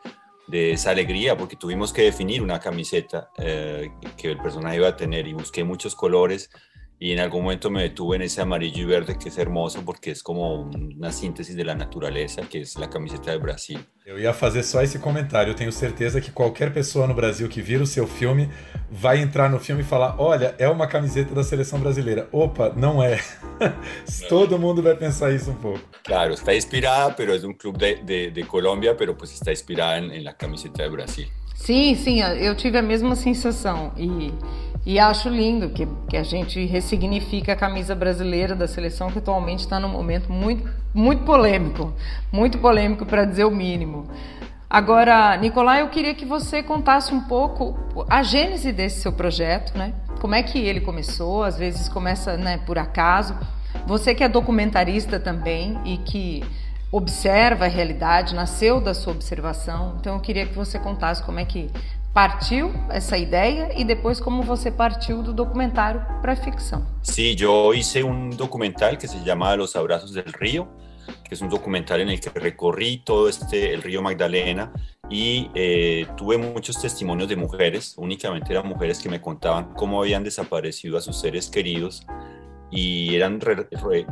de 0.48 0.72
esa 0.72 0.92
alegría, 0.92 1.38
porque 1.38 1.56
tuvimos 1.56 1.94
que 1.94 2.04
definir 2.04 2.42
una 2.42 2.60
camiseta 2.60 3.30
eh, 3.38 3.92
que 4.16 4.32
el 4.32 4.38
personaje 4.38 4.78
iba 4.78 4.88
a 4.88 4.96
tener 4.96 5.28
y 5.28 5.34
busqué 5.34 5.64
muchos 5.64 5.96
colores 5.96 6.50
y 7.00 7.12
en 7.12 7.20
algún 7.20 7.44
momento 7.44 7.70
me 7.70 7.84
detuve 7.84 8.16
en 8.16 8.24
ese 8.24 8.42
amarillo 8.42 8.82
y 8.82 8.86
verde 8.86 9.18
que 9.20 9.30
es 9.30 9.38
hermoso 9.38 9.84
porque 9.86 10.12
es 10.12 10.24
como 10.24 10.64
una 10.64 11.12
síntesis 11.12 11.56
de 11.56 11.64
la 11.64 11.76
naturaleza, 11.76 12.42
que 12.50 12.62
es 12.62 12.76
la 12.78 12.90
camiseta 12.90 13.32
de 13.32 13.38
Brasil. 13.38 13.86
Eu 14.04 14.18
ia 14.18 14.34
fazer 14.34 14.64
só 14.64 14.82
esse 14.82 14.98
comentário. 15.00 15.52
Eu 15.52 15.56
tenho 15.56 15.72
certeza 15.72 16.22
que 16.22 16.32
qualquer 16.32 16.74
pessoa 16.74 17.06
no 17.08 17.14
Brasil 17.14 17.50
que 17.50 17.62
vira 17.62 17.84
o 17.84 17.86
seu 17.86 18.08
filme 18.08 18.50
vai 18.90 19.22
entrar 19.22 19.50
no 19.50 19.60
filme 19.60 19.82
e 19.82 19.86
falar: 19.86 20.16
olha, 20.18 20.56
é 20.58 20.70
uma 20.70 20.88
camiseta 20.88 21.36
da 21.36 21.44
seleção 21.44 21.78
brasileira. 21.78 22.30
Opa, 22.32 22.74
não 22.74 23.04
é. 23.04 23.20
Todo 24.30 24.58
mundo 24.58 24.82
vai 24.82 24.96
pensar 24.96 25.34
isso 25.34 25.52
um 25.52 25.56
pouco. 25.56 25.82
Claro, 26.06 26.34
está 26.34 26.56
inspirada, 26.56 27.14
pero 27.16 27.36
es 27.36 27.44
un 27.44 27.54
club 27.54 27.78
de, 27.78 27.96
de, 27.96 28.32
de 28.32 28.44
Colombia, 28.46 28.96
pero 28.96 29.14
pues 29.14 29.34
está 29.34 29.52
inspirada 29.52 30.00
la 30.00 30.34
camiseta 30.34 30.84
de 30.84 30.90
Brasil. 30.90 31.28
Sim, 31.58 31.96
sim, 31.96 32.22
eu 32.22 32.56
tive 32.56 32.78
a 32.78 32.82
mesma 32.82 33.14
sensação. 33.16 33.92
E. 33.98 34.32
E 34.88 35.00
acho 35.00 35.28
lindo 35.28 35.72
que, 35.72 35.86
que 36.08 36.16
a 36.16 36.24
gente 36.24 36.66
ressignifica 36.66 37.52
a 37.52 37.58
camisa 37.58 37.94
brasileira 37.94 38.56
da 38.56 38.70
seleção, 38.70 39.12
que 39.12 39.18
atualmente 39.18 39.60
está 39.60 39.82
num 39.82 39.90
momento 39.90 40.32
muito, 40.32 40.66
muito 40.94 41.26
polêmico. 41.26 41.94
Muito 42.32 42.58
polêmico, 42.58 43.06
para 43.06 43.26
dizer 43.26 43.44
o 43.44 43.52
mínimo. 43.52 44.08
Agora, 44.70 45.36
Nicolai, 45.36 45.82
eu 45.82 45.90
queria 45.90 46.16
que 46.16 46.24
você 46.24 46.64
contasse 46.64 47.14
um 47.14 47.20
pouco 47.20 47.78
a 48.10 48.24
gênese 48.24 48.72
desse 48.72 49.02
seu 49.02 49.12
projeto, 49.12 49.78
né? 49.78 49.94
Como 50.22 50.34
é 50.34 50.42
que 50.42 50.58
ele 50.58 50.80
começou? 50.80 51.44
Às 51.44 51.58
vezes 51.58 51.90
começa 51.90 52.38
né, 52.38 52.58
por 52.66 52.80
acaso. 52.80 53.36
Você 53.86 54.16
que 54.16 54.24
é 54.24 54.30
documentarista 54.30 55.20
também 55.20 55.78
e 55.84 55.98
que 55.98 56.46
observa 56.90 57.66
a 57.66 57.68
realidade, 57.68 58.34
nasceu 58.34 58.80
da 58.80 58.94
sua 58.94 59.12
observação. 59.12 59.98
Então 60.00 60.16
eu 60.16 60.22
queria 60.22 60.46
que 60.46 60.56
você 60.56 60.80
contasse 60.80 61.22
como 61.22 61.40
é 61.40 61.44
que 61.46 61.70
partiu 62.18 62.74
essa 62.90 63.16
ideia 63.16 63.80
e 63.80 63.86
depois 63.86 64.20
como 64.20 64.42
você 64.42 64.72
partiu 64.72 65.22
do 65.22 65.32
documentário 65.32 66.04
para 66.20 66.34
a 66.34 66.36
ficção. 66.36 66.84
Sí, 67.04 67.36
yo 67.36 67.76
hice 67.76 68.02
un 68.02 68.32
documental 68.32 68.98
que 68.98 69.08
se 69.08 69.24
llama 69.24 69.56
Los 69.56 69.76
Abrazos 69.76 70.14
del 70.14 70.34
Río, 70.34 70.68
que 71.24 71.36
es 71.36 71.42
un 71.42 71.48
documental 71.48 72.02
en 72.02 72.10
el 72.10 72.20
que 72.20 72.32
recorrí 72.32 73.04
todo 73.06 73.30
este, 73.30 73.72
el 73.72 73.84
río 73.84 74.02
Magdalena 74.02 74.74
y 75.12 75.52
eh, 75.54 76.08
tuve 76.18 76.40
muchos 76.40 76.82
testimonios 76.82 77.30
de 77.30 77.36
mujeres, 77.36 77.94
únicamente 77.98 78.52
eran 78.52 78.68
mujeres 78.68 78.98
que 78.98 79.10
me 79.10 79.22
contaban 79.22 79.76
cómo 79.76 80.02
habían 80.02 80.24
desaparecido 80.24 80.98
a 80.98 81.02
sus 81.02 81.20
seres 81.20 81.52
queridos 81.52 82.08
y 82.72 83.14
eran 83.14 83.40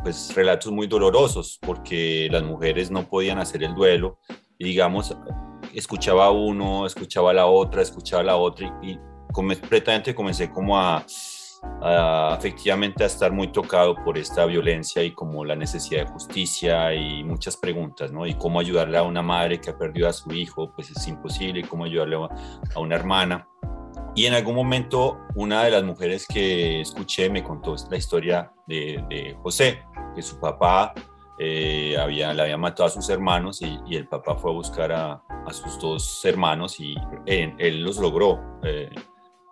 pues, 0.04 0.32
relatos 0.36 0.72
muy 0.72 0.86
dolorosos 0.86 1.58
porque 1.60 2.28
las 2.30 2.44
mujeres 2.44 2.92
no 2.92 3.08
podían 3.10 3.40
hacer 3.40 3.64
el 3.64 3.74
duelo 3.74 4.20
digamos, 4.60 5.16
escuchaba 5.80 6.26
a 6.26 6.32
uno, 6.32 6.86
escuchaba 6.86 7.32
a 7.32 7.34
la 7.34 7.46
otra, 7.46 7.82
escuchaba 7.82 8.22
a 8.22 8.26
la 8.26 8.36
otra 8.36 8.80
y, 8.82 8.92
y 8.92 9.00
completamente 9.32 10.16
comencé 10.16 10.50
como 10.50 10.78
a, 10.78 11.06
a, 11.82 12.36
efectivamente 12.38 13.04
a 13.04 13.08
estar 13.08 13.32
muy 13.32 13.48
tocado 13.50 13.96
por 14.04 14.18
esta 14.18 14.46
violencia 14.46 15.04
y 15.04 15.12
como 15.12 15.46
la 15.46 15.56
necesidad 15.56 16.06
de 16.06 16.12
justicia 16.12 16.94
y 16.94 17.24
muchas 17.24 17.58
preguntas, 17.58 18.12
¿no? 18.12 18.26
Y 18.26 18.36
cómo 18.36 18.60
ayudarle 18.60 18.98
a 18.98 19.04
una 19.04 19.22
madre 19.22 19.60
que 19.60 19.70
ha 19.70 19.78
perdido 19.78 20.08
a 20.08 20.14
su 20.14 20.32
hijo, 20.32 20.72
pues 20.76 20.92
es 20.92 21.08
imposible, 21.08 21.62
y 21.62 21.64
cómo 21.64 21.86
ayudarle 21.86 22.18
a, 22.76 22.80
una 22.80 22.96
hermana. 22.96 23.48
Y 24.16 24.26
en 24.26 24.34
algún 24.34 24.56
momento 24.56 25.20
una 25.36 25.64
de 25.64 25.72
las 25.72 25.84
mujeres 25.84 26.26
que 26.26 26.82
escuché 26.82 27.30
me 27.30 27.44
contó 27.44 27.76
la 27.90 27.98
historia 27.98 28.52
de, 28.66 29.04
de 29.10 29.36
José, 29.42 29.84
que 30.16 30.22
su 30.22 30.40
papá 30.40 30.94
eh, 31.40 31.98
había, 31.98 32.34
le 32.34 32.44
había 32.44 32.58
matado 32.58 32.88
a 32.88 32.90
sus 32.90 33.10
hermanos 33.10 33.62
y, 33.62 33.80
y 33.86 33.96
el 33.96 34.08
papá 34.08 34.36
fue 34.36 34.52
a 34.52 34.54
buscar 34.54 34.92
a, 34.92 35.24
a 35.46 35.54
sus 35.54 35.80
dos 35.80 36.24
hermanos 36.24 36.80
y 36.80 36.96
él, 37.26 37.54
él 37.58 37.84
los 37.84 37.98
logró. 37.98 38.40
Eh, 38.64 38.90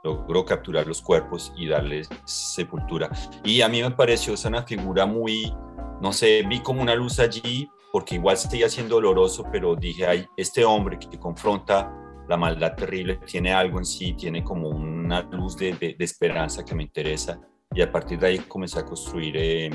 logró 0.03 0.43
capturar 0.43 0.85
los 0.85 1.01
cuerpos 1.01 1.53
y 1.55 1.67
darles 1.67 2.09
sepultura. 2.25 3.09
Y 3.43 3.61
a 3.61 3.69
mí 3.69 3.81
me 3.81 3.91
pareció 3.91 4.33
esa 4.33 4.49
una 4.49 4.63
figura 4.63 5.05
muy, 5.05 5.53
no 6.01 6.11
sé, 6.11 6.43
vi 6.43 6.59
como 6.59 6.81
una 6.81 6.93
luz 6.93 7.19
allí, 7.19 7.69
porque 7.91 8.15
igual 8.15 8.35
seguía 8.37 8.67
siendo 8.67 8.95
doloroso, 8.95 9.45
pero 9.51 9.75
dije, 9.75 10.05
ay, 10.05 10.27
este 10.35 10.65
hombre 10.65 10.99
que 10.99 11.17
confronta 11.17 11.91
la 12.27 12.37
maldad 12.37 12.75
terrible 12.75 13.17
tiene 13.25 13.53
algo 13.53 13.79
en 13.79 13.85
sí, 13.85 14.13
tiene 14.13 14.43
como 14.43 14.69
una 14.69 15.21
luz 15.21 15.55
de, 15.57 15.73
de, 15.73 15.95
de 15.97 16.05
esperanza 16.05 16.65
que 16.65 16.75
me 16.75 16.83
interesa. 16.83 17.39
Y 17.73 17.81
a 17.81 17.91
partir 17.91 18.19
de 18.19 18.27
ahí 18.27 18.39
comencé 18.39 18.79
a 18.79 18.85
construir 18.85 19.35
eh, 19.37 19.69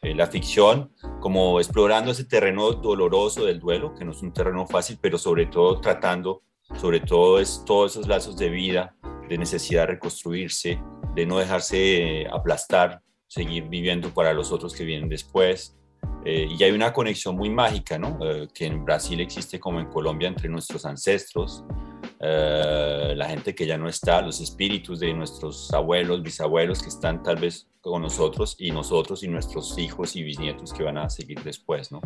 eh, 0.00 0.14
la 0.14 0.28
ficción, 0.28 0.92
como 1.20 1.58
explorando 1.58 2.12
ese 2.12 2.24
terreno 2.24 2.70
doloroso 2.72 3.44
del 3.44 3.58
duelo, 3.58 3.96
que 3.96 4.04
no 4.04 4.12
es 4.12 4.22
un 4.22 4.32
terreno 4.32 4.64
fácil, 4.64 4.96
pero 5.00 5.18
sobre 5.18 5.46
todo 5.46 5.80
tratando, 5.80 6.42
sobre 6.76 7.00
todo 7.00 7.40
es 7.40 7.64
todos 7.66 7.92
esos 7.92 8.06
lazos 8.06 8.36
de 8.36 8.48
vida, 8.48 8.94
de 9.28 9.36
necesidad 9.36 9.82
de 9.82 9.94
reconstruirse, 9.94 10.80
de 11.16 11.26
no 11.26 11.38
dejarse 11.38 12.20
eh, 12.20 12.28
aplastar, 12.30 13.02
seguir 13.26 13.64
viviendo 13.64 14.14
para 14.14 14.32
los 14.32 14.52
otros 14.52 14.72
que 14.72 14.84
vienen 14.84 15.08
después. 15.08 15.76
Eh, 16.24 16.46
y 16.48 16.62
hay 16.62 16.70
una 16.70 16.92
conexión 16.92 17.36
muy 17.36 17.50
mágica, 17.50 17.98
¿no? 17.98 18.18
Que 18.54 18.66
en 18.66 18.84
Brasil 18.84 19.20
existe 19.20 19.58
como 19.58 19.80
en 19.80 19.86
Colombia 19.86 20.28
entre 20.28 20.48
nuestros 20.48 20.84
ancestros, 20.84 21.64
la 22.20 23.26
gente 23.28 23.54
que 23.54 23.66
ya 23.66 23.78
no 23.78 23.88
está, 23.88 24.20
los 24.20 24.40
espíritus 24.40 24.98
de 25.00 25.14
nuestros 25.14 25.72
abuelos, 25.72 26.22
bisabuelos 26.22 26.82
que 26.82 26.88
están 26.88 27.22
tal 27.22 27.36
vez 27.36 27.67
con 27.80 28.02
nosotros 28.02 28.56
y 28.58 28.70
nosotros 28.70 29.22
y 29.22 29.28
nuestros 29.28 29.78
hijos 29.78 30.16
y 30.16 30.22
bisnietos 30.22 30.72
que 30.72 30.82
van 30.82 30.98
a 30.98 31.08
seguir 31.08 31.42
después, 31.42 31.92
¿no? 31.92 32.00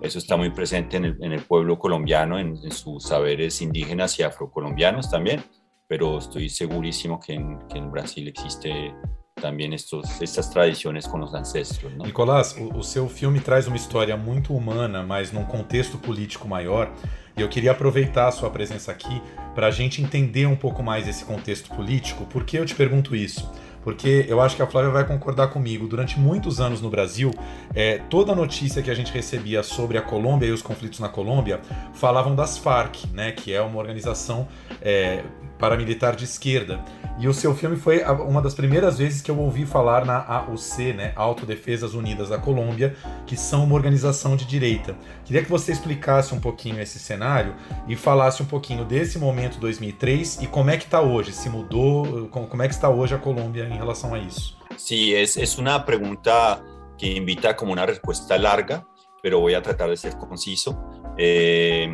Eso 0.00 0.18
está 0.18 0.36
muy 0.36 0.50
presente 0.50 0.96
en 0.96 1.04
el, 1.04 1.16
en 1.22 1.32
el 1.32 1.42
pueblo 1.42 1.78
colombiano, 1.78 2.38
en, 2.38 2.56
en, 2.62 2.72
sus 2.72 3.04
saberes 3.04 3.62
indígenas 3.62 4.18
y 4.18 4.24
afrocolombianos 4.24 5.08
también, 5.08 5.44
pero 5.86 6.18
estoy 6.18 6.48
segurísimo 6.48 7.20
que 7.20 7.34
en, 7.34 7.58
que 7.68 7.78
en 7.78 7.90
Brasil 7.90 8.26
existe 8.26 8.92
também 9.40 9.74
estes, 9.74 10.22
essas 10.22 10.48
tradições 10.48 11.06
com 11.06 11.20
os 11.20 11.34
ancestros. 11.34 11.92
Nicolás, 11.94 12.56
o, 12.56 12.78
o, 12.78 12.82
seu 12.82 13.08
filme 13.08 13.40
traz 13.40 13.66
uma 13.66 13.76
história 13.76 14.16
muito 14.16 14.54
humana, 14.54 15.02
mas 15.02 15.32
num 15.32 15.44
contexto 15.44 15.98
político 15.98 16.46
maior. 16.46 16.92
E 17.36 17.40
eu 17.40 17.48
queria 17.48 17.72
aproveitar 17.72 18.28
a 18.28 18.30
sua 18.30 18.50
presença 18.50 18.92
aqui 18.92 19.20
para 19.54 19.66
a 19.66 19.70
gente 19.70 20.02
entender 20.02 20.46
um 20.46 20.54
pouco 20.54 20.82
mais 20.82 21.08
esse 21.08 21.24
contexto 21.24 21.74
político. 21.74 22.26
Por 22.26 22.44
que 22.44 22.58
eu 22.58 22.64
te 22.64 22.74
pergunto 22.74 23.16
isso? 23.16 23.50
Porque 23.82 24.26
eu 24.28 24.40
acho 24.40 24.56
que 24.56 24.62
a 24.62 24.66
Flávia 24.66 24.90
vai 24.90 25.06
concordar 25.06 25.48
comigo. 25.48 25.88
Durante 25.88 26.18
muitos 26.18 26.60
anos 26.60 26.80
no 26.80 26.88
Brasil, 26.88 27.32
é, 27.74 27.98
toda 28.08 28.34
notícia 28.34 28.82
que 28.82 28.90
a 28.90 28.94
gente 28.94 29.12
recebia 29.12 29.62
sobre 29.62 29.98
a 29.98 30.02
Colômbia 30.02 30.46
e 30.46 30.52
os 30.52 30.62
conflitos 30.62 31.00
na 31.00 31.08
Colômbia 31.08 31.60
falavam 31.94 32.34
das 32.34 32.58
FARC, 32.58 33.06
né, 33.12 33.32
que 33.32 33.52
é 33.52 33.60
uma 33.60 33.78
organização 33.78 34.46
é, 34.80 35.22
paramilitar 35.62 36.16
de 36.16 36.24
esquerda. 36.24 36.84
E 37.20 37.28
o 37.28 37.32
seu 37.32 37.54
filme 37.54 37.76
foi 37.76 38.02
uma 38.02 38.42
das 38.42 38.52
primeiras 38.52 38.98
vezes 38.98 39.22
que 39.22 39.30
eu 39.30 39.38
ouvi 39.38 39.64
falar 39.64 40.04
na 40.04 40.18
AUC, 40.26 40.92
né, 40.92 41.12
Autodefesas 41.14 41.94
Unidas 41.94 42.30
da 42.30 42.38
Colômbia, 42.38 42.96
que 43.24 43.36
são 43.36 43.62
uma 43.62 43.76
organização 43.76 44.34
de 44.34 44.44
direita. 44.44 44.96
Queria 45.24 45.40
que 45.40 45.48
você 45.48 45.70
explicasse 45.70 46.34
um 46.34 46.40
pouquinho 46.40 46.80
esse 46.80 46.98
cenário 46.98 47.54
e 47.86 47.94
falasse 47.94 48.42
um 48.42 48.46
pouquinho 48.46 48.84
desse 48.84 49.20
momento 49.20 49.60
2003 49.60 50.42
e 50.42 50.48
como 50.48 50.70
é 50.70 50.76
que 50.76 50.84
está 50.84 51.00
hoje, 51.00 51.32
se 51.32 51.48
mudou, 51.48 52.26
como 52.26 52.60
é 52.60 52.66
que 52.66 52.74
está 52.74 52.90
hoje 52.90 53.14
a 53.14 53.18
Colômbia 53.18 53.68
em 53.68 53.76
relação 53.76 54.14
a 54.14 54.18
isso. 54.18 54.56
Sí, 54.76 55.14
es, 55.14 55.36
es 55.36 55.58
una 55.58 55.84
pregunta 55.84 56.60
que 56.98 57.16
invita 57.16 57.54
como 57.54 57.72
una 57.72 57.86
respuesta 57.86 58.36
larga, 58.36 58.84
voy 59.30 59.54
a 59.54 59.62
tratar 59.62 59.88
de 59.90 59.96
ser 59.96 60.16
conciso. 60.16 60.76
Eh, 61.16 61.88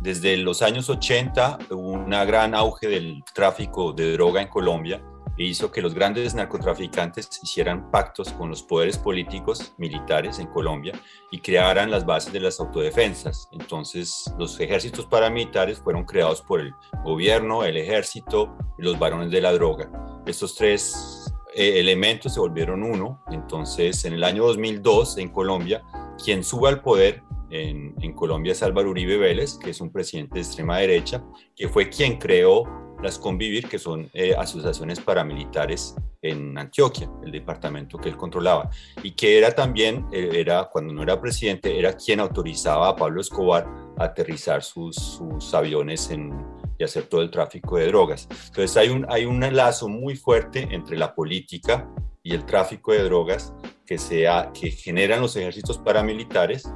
desde 0.00 0.36
los 0.36 0.62
años 0.62 0.88
80 0.88 1.58
hubo 1.70 1.90
un 1.90 2.10
gran 2.10 2.54
auge 2.54 2.88
del 2.88 3.22
tráfico 3.34 3.92
de 3.92 4.12
droga 4.12 4.40
en 4.40 4.48
Colombia 4.48 5.02
e 5.36 5.44
hizo 5.44 5.70
que 5.70 5.80
los 5.80 5.94
grandes 5.94 6.34
narcotraficantes 6.34 7.28
hicieran 7.42 7.90
pactos 7.90 8.32
con 8.32 8.48
los 8.48 8.62
poderes 8.62 8.98
políticos 8.98 9.72
militares 9.78 10.38
en 10.38 10.48
Colombia 10.48 10.92
y 11.30 11.38
crearan 11.38 11.90
las 11.90 12.04
bases 12.04 12.32
de 12.32 12.40
las 12.40 12.58
autodefensas. 12.58 13.48
Entonces 13.52 14.32
los 14.36 14.58
ejércitos 14.58 15.06
paramilitares 15.06 15.78
fueron 15.78 16.04
creados 16.04 16.42
por 16.42 16.60
el 16.60 16.72
gobierno, 17.04 17.64
el 17.64 17.76
ejército 17.76 18.56
y 18.78 18.82
los 18.82 18.98
varones 18.98 19.30
de 19.30 19.40
la 19.40 19.52
droga. 19.52 19.90
Estos 20.26 20.56
tres 20.56 21.32
eh, 21.54 21.78
elementos 21.78 22.34
se 22.34 22.40
volvieron 22.40 22.82
uno. 22.82 23.22
Entonces 23.30 24.04
en 24.04 24.14
el 24.14 24.24
año 24.24 24.44
2002 24.44 25.18
en 25.18 25.28
Colombia, 25.28 25.82
quien 26.22 26.42
sube 26.42 26.68
al 26.68 26.82
poder 26.82 27.22
en, 27.50 27.94
en, 28.00 28.12
Colombia 28.12 28.52
es 28.52 28.62
Álvaro 28.62 28.90
Uribe 28.90 29.16
Vélez, 29.16 29.58
que 29.58 29.70
es 29.70 29.80
un 29.80 29.90
presidente 29.90 30.34
de 30.34 30.40
extrema 30.40 30.78
derecha, 30.78 31.24
que 31.56 31.68
fue 31.68 31.88
quien 31.88 32.18
creó 32.18 32.64
las 33.02 33.18
Convivir, 33.18 33.68
que 33.68 33.78
son 33.78 34.10
eh, 34.12 34.34
asociaciones 34.36 35.00
paramilitares 35.00 35.94
en 36.20 36.58
Antioquia, 36.58 37.08
el 37.24 37.30
departamento 37.30 37.96
que 37.96 38.08
él 38.08 38.16
controlaba, 38.16 38.70
y 39.02 39.12
que 39.12 39.38
era 39.38 39.52
también, 39.52 40.06
eh, 40.12 40.30
era 40.34 40.64
cuando 40.64 40.92
no 40.92 41.02
era 41.02 41.20
presidente, 41.20 41.78
era 41.78 41.96
quien 41.96 42.20
autorizaba 42.20 42.88
a 42.88 42.96
Pablo 42.96 43.20
Escobar 43.20 43.66
a 43.96 44.04
aterrizar 44.04 44.62
sus, 44.62 44.96
sus 44.96 45.54
aviones 45.54 46.10
en, 46.10 46.32
y 46.78 46.84
hacer 46.84 47.04
todo 47.04 47.22
el 47.22 47.30
tráfico 47.30 47.76
de 47.76 47.86
drogas. 47.86 48.28
Entonces 48.46 48.76
hay 48.76 48.88
un, 48.88 49.06
hay 49.08 49.26
un 49.26 49.40
lazo 49.54 49.88
muy 49.88 50.16
fuerte 50.16 50.68
entre 50.70 50.96
la 50.96 51.14
política 51.14 51.88
y 52.22 52.34
el 52.34 52.44
tráfico 52.44 52.92
de 52.92 53.04
drogas 53.04 53.52
que, 53.86 53.96
sea, 53.96 54.50
que 54.52 54.70
generan 54.70 55.20
los 55.20 55.36
ejércitos 55.36 55.78
paramilitares 55.78 56.68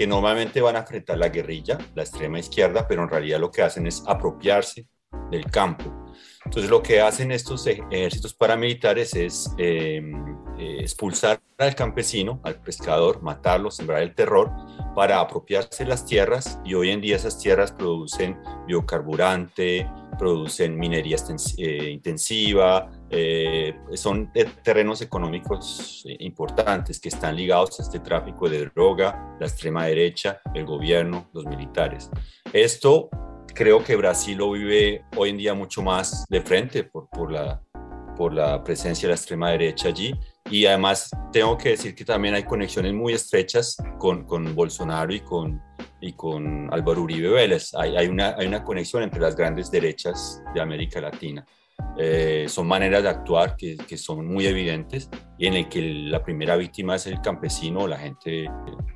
que 0.00 0.06
normalmente 0.06 0.62
van 0.62 0.76
a 0.76 0.78
enfrentar 0.78 1.18
la 1.18 1.28
guerrilla, 1.28 1.76
la 1.94 2.04
extrema 2.04 2.38
izquierda, 2.38 2.88
pero 2.88 3.02
en 3.02 3.10
realidad 3.10 3.38
lo 3.38 3.50
que 3.50 3.60
hacen 3.60 3.86
es 3.86 4.02
apropiarse 4.06 4.86
del 5.30 5.44
campo. 5.44 6.06
Entonces 6.42 6.70
lo 6.70 6.82
que 6.82 7.02
hacen 7.02 7.30
estos 7.32 7.66
ejércitos 7.66 8.32
paramilitares 8.32 9.14
es 9.14 9.50
eh, 9.58 10.00
eh, 10.58 10.76
expulsar 10.80 11.42
al 11.58 11.74
campesino, 11.74 12.40
al 12.44 12.62
pescador, 12.62 13.20
matarlo, 13.20 13.70
sembrar 13.70 14.00
el 14.00 14.14
terror 14.14 14.50
para 14.94 15.20
apropiarse 15.20 15.84
las 15.84 16.06
tierras 16.06 16.58
y 16.64 16.72
hoy 16.72 16.92
en 16.92 17.02
día 17.02 17.16
esas 17.16 17.38
tierras 17.38 17.70
producen 17.70 18.38
biocarburante, 18.66 19.86
producen 20.18 20.78
minería 20.78 21.18
eh, 21.58 21.90
intensiva, 21.90 22.90
eh, 23.10 23.74
son 23.94 24.32
terrenos 24.62 25.02
económicos 25.02 26.04
importantes 26.20 27.00
que 27.00 27.08
están 27.08 27.34
ligados 27.34 27.80
a 27.80 27.82
este 27.82 27.98
tráfico 27.98 28.48
de 28.48 28.66
droga, 28.66 29.36
la 29.40 29.46
extrema 29.46 29.86
derecha, 29.86 30.40
el 30.54 30.64
gobierno, 30.64 31.28
los 31.32 31.44
militares. 31.44 32.08
Esto 32.52 33.10
creo 33.54 33.82
que 33.82 33.96
Brasil 33.96 34.38
lo 34.38 34.52
vive 34.52 35.04
hoy 35.16 35.30
en 35.30 35.38
día 35.38 35.54
mucho 35.54 35.82
más 35.82 36.24
de 36.28 36.40
frente 36.40 36.84
por, 36.84 37.08
por, 37.08 37.32
la, 37.32 37.60
por 38.16 38.32
la 38.32 38.62
presencia 38.62 39.08
de 39.08 39.12
la 39.12 39.16
extrema 39.16 39.50
derecha 39.50 39.88
allí. 39.88 40.14
Y 40.48 40.66
además 40.66 41.10
tengo 41.32 41.56
que 41.58 41.70
decir 41.70 41.94
que 41.94 42.04
también 42.04 42.34
hay 42.34 42.44
conexiones 42.44 42.92
muy 42.92 43.12
estrechas 43.12 43.76
con, 43.98 44.24
con 44.24 44.54
Bolsonaro 44.54 45.12
y 45.12 45.20
con, 45.20 45.60
y 46.00 46.12
con 46.12 46.72
Álvaro 46.72 47.02
Uribe 47.02 47.28
Vélez. 47.28 47.74
Hay, 47.74 47.96
hay, 47.96 48.06
una, 48.06 48.34
hay 48.36 48.46
una 48.46 48.62
conexión 48.64 49.02
entre 49.02 49.20
las 49.20 49.36
grandes 49.36 49.70
derechas 49.70 50.42
de 50.54 50.60
América 50.60 51.00
Latina. 51.00 51.44
Eh, 51.98 52.46
son 52.48 52.66
maneras 52.66 53.02
de 53.02 53.08
actuar 53.08 53.56
que, 53.56 53.76
que, 53.76 53.98
son 53.98 54.26
muy 54.26 54.46
evidentes 54.46 55.10
y 55.38 55.46
en 55.46 55.54
el 55.54 55.68
que 55.68 55.82
la 55.82 56.22
primera 56.22 56.56
víctima 56.56 56.96
es 56.96 57.06
el 57.06 57.20
campesino 57.20 57.80
o 57.80 57.88
la 57.88 57.98
gente 57.98 58.48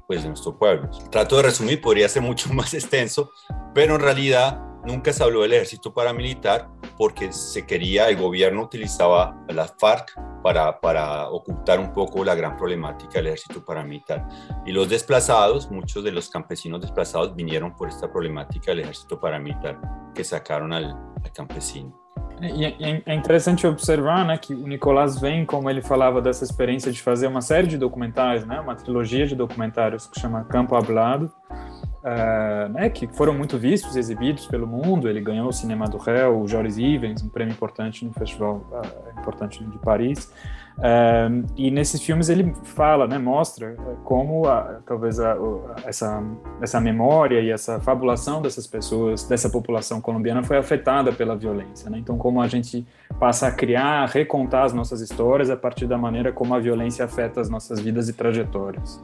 pues, 0.06 0.22
de 0.22 0.28
nuestro 0.28 0.58
pueblo. 0.58 0.88
Trato 1.10 1.36
de 1.36 1.42
resumir, 1.42 1.80
podría 1.80 2.08
ser 2.08 2.22
mucho 2.22 2.48
más 2.54 2.72
extenso, 2.74 3.30
pero 3.74 3.96
en 3.96 4.00
realidad 4.00 4.60
nunca 4.84 5.12
se 5.12 5.22
habló 5.22 5.42
del 5.42 5.54
ejército 5.54 5.92
paramilitar 5.92 6.68
porque 6.96 7.32
se 7.32 7.66
quería, 7.66 8.08
el 8.08 8.16
gobierno 8.16 8.62
utilizaba 8.62 9.36
la 9.48 9.66
FARC 9.66 10.14
para, 10.42 10.78
para 10.80 11.28
ocultar 11.30 11.80
un 11.80 11.92
poco 11.92 12.24
la 12.24 12.34
gran 12.34 12.56
problemática 12.56 13.14
del 13.14 13.28
ejército 13.28 13.64
paramilitar. 13.64 14.28
Y 14.66 14.72
los 14.72 14.88
desplazados, 14.88 15.70
muchos 15.70 16.04
de 16.04 16.12
los 16.12 16.28
campesinos 16.28 16.80
desplazados 16.80 17.34
vinieron 17.34 17.74
por 17.74 17.88
esta 17.88 18.12
problemática 18.12 18.70
del 18.70 18.80
ejército 18.80 19.18
paramilitar 19.18 19.80
que 20.14 20.22
sacaron 20.22 20.72
al, 20.72 20.94
al 21.24 21.32
campesino. 21.32 22.03
E 22.40 23.02
é 23.06 23.14
interessante 23.14 23.66
observar 23.66 24.24
né, 24.24 24.36
que 24.36 24.52
o 24.52 24.66
Nicolás 24.66 25.18
vem, 25.18 25.46
como 25.46 25.70
ele 25.70 25.80
falava 25.80 26.20
dessa 26.20 26.42
experiência 26.42 26.90
de 26.90 27.00
fazer 27.00 27.26
uma 27.26 27.40
série 27.40 27.66
de 27.66 27.78
documentários, 27.78 28.44
né, 28.44 28.60
uma 28.60 28.74
trilogia 28.74 29.26
de 29.26 29.36
documentários 29.36 30.06
que 30.06 30.20
chama 30.20 30.44
Campo 30.44 30.74
Hablado, 30.74 31.32
uh, 31.50 32.68
né, 32.70 32.90
que 32.90 33.06
foram 33.06 33.34
muito 33.34 33.56
vistos 33.56 33.94
exibidos 33.96 34.46
pelo 34.46 34.66
mundo. 34.66 35.08
Ele 35.08 35.20
ganhou 35.20 35.48
o 35.48 35.52
Cinema 35.52 35.86
do 35.86 35.96
Réu, 35.96 36.40
o 36.40 36.48
Joris 36.48 36.76
Ivens, 36.76 37.22
um 37.22 37.28
prêmio 37.28 37.52
importante 37.52 38.04
no 38.04 38.12
Festival 38.12 38.66
uh, 38.70 39.20
importante 39.20 39.62
de 39.64 39.78
Paris. 39.78 40.32
E 41.56 41.70
nesses 41.70 42.02
filmes 42.02 42.28
ele 42.28 42.52
fala, 42.64 43.06
né, 43.06 43.18
mostra 43.18 43.76
como 44.04 44.46
a, 44.46 44.80
talvez 44.84 45.20
a, 45.20 45.32
a, 45.32 45.36
essa, 45.86 46.22
essa 46.60 46.80
memória 46.80 47.40
e 47.40 47.50
essa 47.50 47.80
fabulação 47.80 48.42
dessas 48.42 48.66
pessoas, 48.66 49.24
dessa 49.24 49.48
população 49.48 50.00
colombiana 50.00 50.42
foi 50.42 50.58
afetada 50.58 51.12
pela 51.12 51.36
violência. 51.36 51.88
Né? 51.88 51.98
Então, 51.98 52.18
como 52.18 52.40
a 52.40 52.48
gente 52.48 52.86
passa 53.18 53.46
a 53.46 53.52
criar, 53.52 54.06
recontar 54.06 54.64
as 54.64 54.72
nossas 54.72 55.00
histórias 55.00 55.48
a 55.48 55.56
partir 55.56 55.86
da 55.86 55.96
maneira 55.96 56.32
como 56.32 56.54
a 56.54 56.58
violência 56.58 57.04
afeta 57.04 57.40
as 57.40 57.48
nossas 57.48 57.78
vidas 57.80 58.08
e 58.08 58.12
trajetórias. 58.12 59.02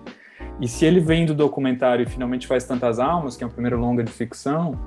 E 0.60 0.68
se 0.68 0.84
ele 0.84 1.00
vem 1.00 1.24
do 1.24 1.34
documentário 1.34 2.02
e 2.02 2.06
finalmente 2.06 2.46
faz 2.46 2.64
Tantas 2.64 2.98
Almas, 2.98 3.36
que 3.36 3.44
é 3.44 3.46
o 3.46 3.50
primeiro 3.50 3.78
longa 3.78 4.04
de 4.04 4.12
ficção, 4.12 4.78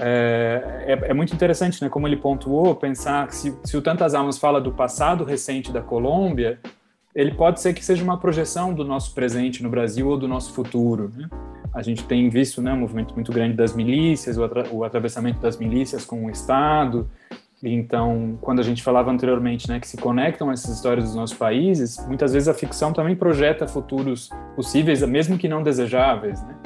é, 0.00 0.84
é, 0.86 1.10
é, 1.10 1.14
muito 1.14 1.34
interessante, 1.34 1.82
né, 1.82 1.88
como 1.88 2.06
ele 2.06 2.16
pontuou, 2.16 2.74
pensar 2.74 3.26
que 3.26 3.34
se, 3.34 3.56
se 3.64 3.76
o 3.76 3.82
Tantas 3.82 4.14
Almas 4.14 4.38
fala 4.38 4.60
do 4.60 4.72
passado 4.72 5.24
recente 5.24 5.72
da 5.72 5.80
Colômbia, 5.80 6.58
ele 7.14 7.32
pode 7.32 7.60
ser 7.60 7.74
que 7.74 7.84
seja 7.84 8.04
uma 8.04 8.18
projeção 8.18 8.72
do 8.72 8.84
nosso 8.84 9.14
presente 9.14 9.62
no 9.62 9.68
Brasil 9.68 10.08
ou 10.08 10.16
do 10.16 10.28
nosso 10.28 10.52
futuro. 10.52 11.12
Né? 11.16 11.28
A 11.74 11.82
gente 11.82 12.04
tem 12.04 12.28
visto 12.28 12.62
né, 12.62 12.72
um 12.72 12.78
movimento 12.78 13.14
muito 13.14 13.32
grande 13.32 13.54
das 13.54 13.74
milícias, 13.74 14.38
o, 14.38 14.44
atra 14.44 14.68
o 14.70 14.84
atravessamento 14.84 15.40
das 15.40 15.56
milícias 15.56 16.04
com 16.04 16.26
o 16.26 16.30
Estado, 16.30 17.08
então, 17.62 18.38
quando 18.40 18.60
a 18.60 18.62
gente 18.62 18.82
falava 18.82 19.10
anteriormente, 19.10 19.68
né, 19.68 19.80
que 19.80 19.88
se 19.88 19.96
conectam 19.96 20.50
essas 20.50 20.76
histórias 20.76 21.06
dos 21.06 21.14
nossos 21.14 21.36
países, 21.36 21.98
muitas 22.06 22.32
vezes 22.32 22.48
a 22.48 22.54
ficção 22.54 22.92
também 22.92 23.16
projeta 23.16 23.66
futuros 23.66 24.30
possíveis, 24.54 25.02
mesmo 25.02 25.36
que 25.36 25.48
não 25.48 25.62
desejáveis, 25.62 26.40
né? 26.42 26.56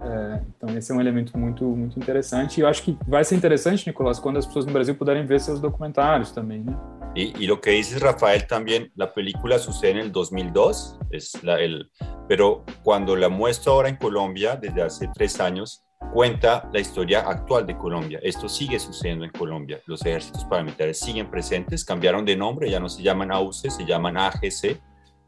É, 0.00 0.40
então, 0.56 0.76
esse 0.76 0.92
é 0.92 0.94
um 0.94 1.00
elemento 1.00 1.36
muito, 1.36 1.64
muito 1.64 1.98
interessante. 1.98 2.58
E 2.58 2.60
eu 2.62 2.68
acho 2.68 2.82
que 2.82 2.96
vai 3.06 3.24
ser 3.24 3.34
interessante, 3.34 3.86
Nicolás, 3.86 4.18
quando 4.18 4.36
as 4.36 4.46
pessoas 4.46 4.66
no 4.66 4.72
Brasil 4.72 4.94
puderem 4.94 5.26
ver 5.26 5.40
seus 5.40 5.60
documentários 5.60 6.30
também, 6.30 6.62
né? 6.62 6.76
Y, 7.14 7.32
y, 7.36 7.46
lo 7.46 7.60
que 7.60 7.70
dice 7.70 7.98
Rafael 7.98 8.46
también, 8.46 8.92
la 8.94 9.12
película 9.12 9.58
sucede 9.58 9.92
en 9.92 9.98
el 9.98 10.12
2002, 10.12 10.98
es 11.10 11.42
la, 11.42 11.58
el, 11.58 11.90
pero 12.28 12.64
cuando 12.84 13.16
la 13.16 13.28
muestro 13.28 13.72
ahora 13.72 13.88
en 13.88 13.96
Colombia, 13.96 14.56
desde 14.56 14.82
hace 14.82 15.08
tres 15.14 15.40
años, 15.40 15.84
cuenta 16.12 16.68
la 16.72 16.80
historia 16.80 17.20
actual 17.20 17.66
de 17.66 17.76
Colombia. 17.76 18.20
Esto 18.22 18.48
sigue 18.48 18.78
sucediendo 18.78 19.24
en 19.24 19.30
Colombia. 19.30 19.80
Los 19.86 20.04
ejércitos 20.04 20.44
paramilitares 20.44 21.00
siguen 21.00 21.30
presentes, 21.30 21.84
cambiaron 21.84 22.24
de 22.24 22.36
nombre, 22.36 22.70
ya 22.70 22.78
no 22.78 22.88
se 22.88 23.02
llaman 23.02 23.32
AUCE, 23.32 23.70
se 23.70 23.84
llaman 23.84 24.16
AGC, 24.16 24.78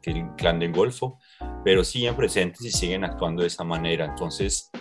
que 0.01 0.11
es 0.11 0.15
el 0.15 0.29
clan 0.37 0.59
del 0.59 0.71
Golfo, 0.71 1.19
pero 1.63 1.83
siguen 1.83 2.15
presentes 2.15 2.61
y 2.61 2.71
siguen 2.71 3.03
actuando 3.03 3.41
de 3.41 3.47
esa 3.47 3.63
manera. 3.63 4.05
Entonces, 4.05 4.71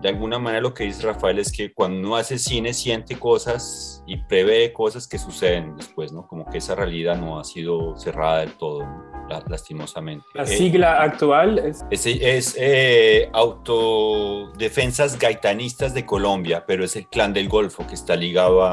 de 0.00 0.08
alguna 0.08 0.38
manera 0.38 0.62
lo 0.62 0.72
que 0.72 0.84
dice 0.84 1.06
Rafael 1.06 1.38
es 1.38 1.52
que 1.52 1.72
cuando 1.72 1.98
uno 1.98 2.16
hace 2.16 2.38
cine 2.38 2.72
siente 2.72 3.18
cosas 3.18 4.02
y 4.06 4.16
prevé 4.16 4.72
cosas 4.72 5.06
que 5.06 5.18
suceden 5.18 5.76
después, 5.76 6.12
¿no? 6.12 6.26
Como 6.26 6.46
que 6.46 6.58
esa 6.58 6.74
realidad 6.74 7.16
no 7.16 7.38
ha 7.38 7.44
sido 7.44 7.96
cerrada 7.98 8.40
del 8.40 8.52
todo, 8.54 8.80
¿no? 8.80 9.10
lastimosamente. 9.48 10.24
La 10.34 10.46
sigla 10.46 11.02
actual 11.02 11.58
es... 11.58 11.84
Es, 11.90 12.06
es 12.06 12.56
eh, 12.58 13.28
Autodefensas 13.32 15.18
Gaitanistas 15.18 15.94
de 15.94 16.04
Colombia, 16.04 16.64
pero 16.66 16.84
es 16.84 16.96
el 16.96 17.06
clan 17.06 17.32
del 17.32 17.48
Golfo 17.48 17.86
que 17.86 17.94
está 17.94 18.16
ligado 18.16 18.64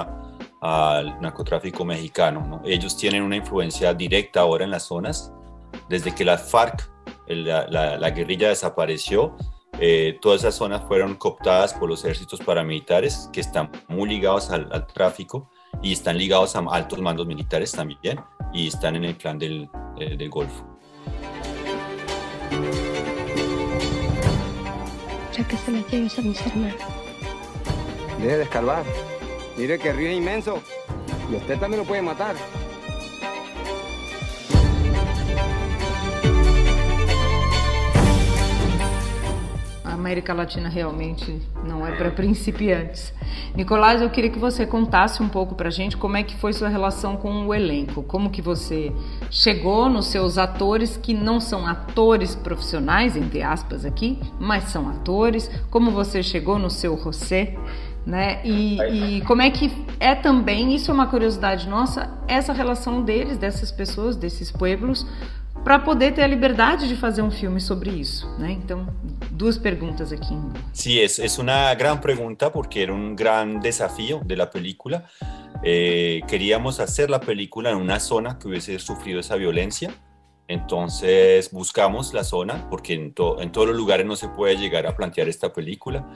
al 0.61 1.21
narcotráfico 1.21 1.85
mexicano, 1.85 2.45
¿no? 2.47 2.61
Ellos 2.65 2.97
tienen 2.97 3.21
una 3.21 3.35
influencia 3.35 3.93
directa 3.93 4.41
ahora 4.41 4.65
en 4.65 4.71
las 4.71 4.83
zonas, 4.83 5.31
desde 5.89 6.13
que 6.15 6.25
la 6.25 6.37
FARC, 6.37 6.89
la, 7.27 7.67
la, 7.67 7.97
la 7.97 8.09
guerrilla 8.11 8.49
desapareció, 8.49 9.35
eh, 9.79 10.17
todas 10.21 10.41
esas 10.41 10.55
zonas 10.55 10.83
fueron 10.87 11.15
cooptadas 11.15 11.73
por 11.73 11.87
los 11.87 12.03
ejércitos 12.03 12.39
paramilitares 12.39 13.29
que 13.31 13.41
están 13.41 13.69
muy 13.87 14.09
ligados 14.09 14.49
al, 14.49 14.67
al, 14.71 14.87
tráfico 14.87 15.51
y 15.83 15.93
están 15.93 16.17
ligados 16.17 16.55
a 16.55 16.59
altos 16.71 16.99
mandos 16.99 17.27
militares 17.27 17.71
también 17.73 18.19
y 18.53 18.67
están 18.67 18.95
en 18.95 19.05
el 19.05 19.17
clan 19.17 19.37
del, 19.37 19.69
eh, 19.99 20.17
del 20.17 20.29
Golfo. 20.29 20.65
¿Para 25.31 25.47
qué 25.47 25.57
se 25.57 25.71
las 25.71 25.87
lleves 25.91 26.17
a 26.17 26.21
mis 26.23 26.47
hermanos? 26.47 26.81
Deje 28.19 28.37
de 28.37 28.43
escarbar. 28.43 28.83
Mire 29.55 29.77
que 29.77 29.93
río 29.93 30.09
es 30.09 30.17
inmenso 30.17 30.59
y 31.31 31.35
usted 31.35 31.59
también 31.59 31.81
lo 31.81 31.87
puede 31.87 32.01
matar. 32.01 32.35
América 39.97 40.33
Latina 40.33 40.69
realmente 40.69 41.41
não 41.63 41.85
é 41.85 41.91
para 41.91 42.11
principiantes. 42.11 43.13
Nicolás, 43.55 44.01
eu 44.01 44.09
queria 44.09 44.29
que 44.29 44.39
você 44.39 44.65
contasse 44.65 45.21
um 45.21 45.27
pouco 45.27 45.55
para 45.55 45.67
a 45.67 45.71
gente 45.71 45.97
como 45.97 46.15
é 46.15 46.23
que 46.23 46.35
foi 46.35 46.53
sua 46.53 46.69
relação 46.69 47.17
com 47.17 47.47
o 47.47 47.53
elenco, 47.53 48.03
como 48.03 48.29
que 48.29 48.41
você 48.41 48.93
chegou 49.31 49.89
nos 49.89 50.07
seus 50.07 50.37
atores 50.37 50.95
que 50.97 51.13
não 51.13 51.39
são 51.39 51.65
atores 51.65 52.35
profissionais, 52.35 53.15
entre 53.15 53.41
aspas 53.41 53.83
aqui, 53.83 54.19
mas 54.39 54.65
são 54.65 54.87
atores, 54.87 55.49
como 55.69 55.91
você 55.91 56.21
chegou 56.21 56.59
no 56.59 56.69
seu 56.69 56.97
José, 56.97 57.57
né? 58.05 58.39
E, 58.45 59.17
e 59.17 59.21
como 59.21 59.41
é 59.41 59.49
que 59.49 59.69
é 59.99 60.15
também, 60.15 60.73
isso 60.73 60.89
é 60.89 60.93
uma 60.93 61.07
curiosidade 61.07 61.67
nossa, 61.67 62.09
essa 62.25 62.53
relação 62.53 63.01
deles, 63.01 63.37
dessas 63.37 63.69
pessoas, 63.69 64.15
desses 64.15 64.49
pueblos, 64.49 65.05
para 65.63 65.79
poder 65.79 66.13
ter 66.13 66.23
a 66.23 66.27
liberdade 66.27 66.87
de 66.87 66.95
fazer 66.95 67.21
um 67.21 67.31
filme 67.31 67.59
sobre 67.59 67.89
isso, 67.89 68.27
né? 68.39 68.51
Então, 68.51 68.87
duas 69.31 69.57
perguntas 69.57 70.11
aqui. 70.11 70.35
Sí, 70.73 70.99
es, 70.99 71.19
es 71.19 71.37
una 71.37 71.73
gran 71.75 71.99
pregunta 71.99 72.51
porque 72.51 72.83
era 72.83 72.93
un 72.93 73.15
gran 73.15 73.59
desafío 73.59 74.21
de 74.25 74.35
la 74.35 74.49
película. 74.49 75.05
Eh, 75.63 76.21
queríamos 76.27 76.79
hacer 76.79 77.09
la 77.09 77.19
película 77.19 77.71
en 77.71 77.77
una 77.77 77.99
zona 77.99 78.37
que 78.37 78.47
hubiese 78.47 78.79
sufrido 78.79 79.19
esa 79.19 79.35
violencia. 79.35 79.91
Entonces 80.47 81.51
buscamos 81.51 82.13
la 82.13 82.23
zona 82.23 82.69
porque 82.69 82.93
en, 82.93 83.13
to 83.13 83.41
en 83.41 83.51
todos 83.51 83.67
los 83.67 83.75
lugares 83.75 84.05
no 84.05 84.15
se 84.15 84.29
puede 84.29 84.55
llegar 84.55 84.87
a 84.87 84.95
plantear 84.95 85.27
esta 85.27 85.51
película 85.51 86.07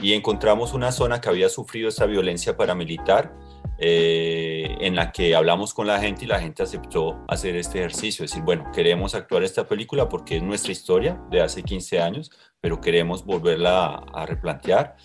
y 0.00 0.12
encontramos 0.12 0.74
una 0.74 0.92
zona 0.92 1.20
que 1.20 1.28
había 1.28 1.48
sufrido 1.48 1.88
esa 1.88 2.06
violencia 2.06 2.56
paramilitar 2.56 3.34
eh, 3.80 4.76
en 4.80 4.94
la 4.94 5.10
que 5.10 5.34
hablamos 5.34 5.72
con 5.74 5.86
la 5.86 5.98
gente 6.00 6.24
y 6.24 6.28
la 6.28 6.40
gente 6.40 6.62
aceptó 6.62 7.24
hacer 7.28 7.56
este 7.56 7.78
ejercicio, 7.78 8.24
decir, 8.24 8.42
bueno, 8.42 8.70
queremos 8.74 9.14
actuar 9.14 9.42
esta 9.42 9.66
película 9.66 10.08
porque 10.08 10.36
es 10.36 10.42
nuestra 10.42 10.72
historia 10.72 11.20
de 11.30 11.40
hace 11.40 11.62
15 11.62 12.00
años, 12.00 12.30
pero 12.60 12.80
queremos 12.80 13.24
volverla 13.24 13.86
a, 13.86 14.22
a 14.22 14.26
replantear. 14.26 14.96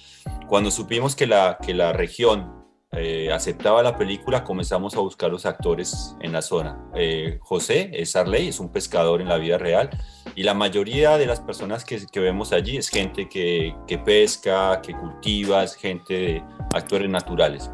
Cuando 0.48 0.72
supimos 0.72 1.16
que 1.16 1.26
la, 1.26 1.58
que 1.66 1.74
la 1.74 1.94
región 1.94 2.66
eh, 2.98 3.30
aceptaba 3.32 3.84
la 3.84 3.98
película, 3.98 4.46
comenzamos 4.46 4.96
a 4.96 5.02
buscar 5.02 5.30
los 5.30 5.46
actores 5.46 6.16
en 6.22 6.32
la 6.32 6.42
zona. 6.42 6.80
Eh, 6.96 7.40
José 7.42 7.90
es 7.92 8.16
Arley, 8.16 8.48
es 8.48 8.60
un 8.60 8.72
pescador 8.72 9.20
en 9.20 9.28
la 9.28 9.38
vida 9.38 9.58
real 9.58 9.90
y 10.34 10.44
la 10.44 10.54
mayoría 10.54 11.18
de 11.18 11.26
las 11.26 11.42
personas 11.42 11.84
que, 11.84 12.06
que 12.10 12.20
vemos 12.22 12.54
allí 12.54 12.78
es 12.78 12.88
gente 12.88 13.28
que, 13.28 13.76
que, 13.86 13.98
pesca, 13.98 14.82
que 14.82 14.94
cultiva, 14.94 15.64
es 15.64 15.76
gente 15.76 16.14
de 16.14 16.44
actores 16.74 17.10
naturales 17.10 17.70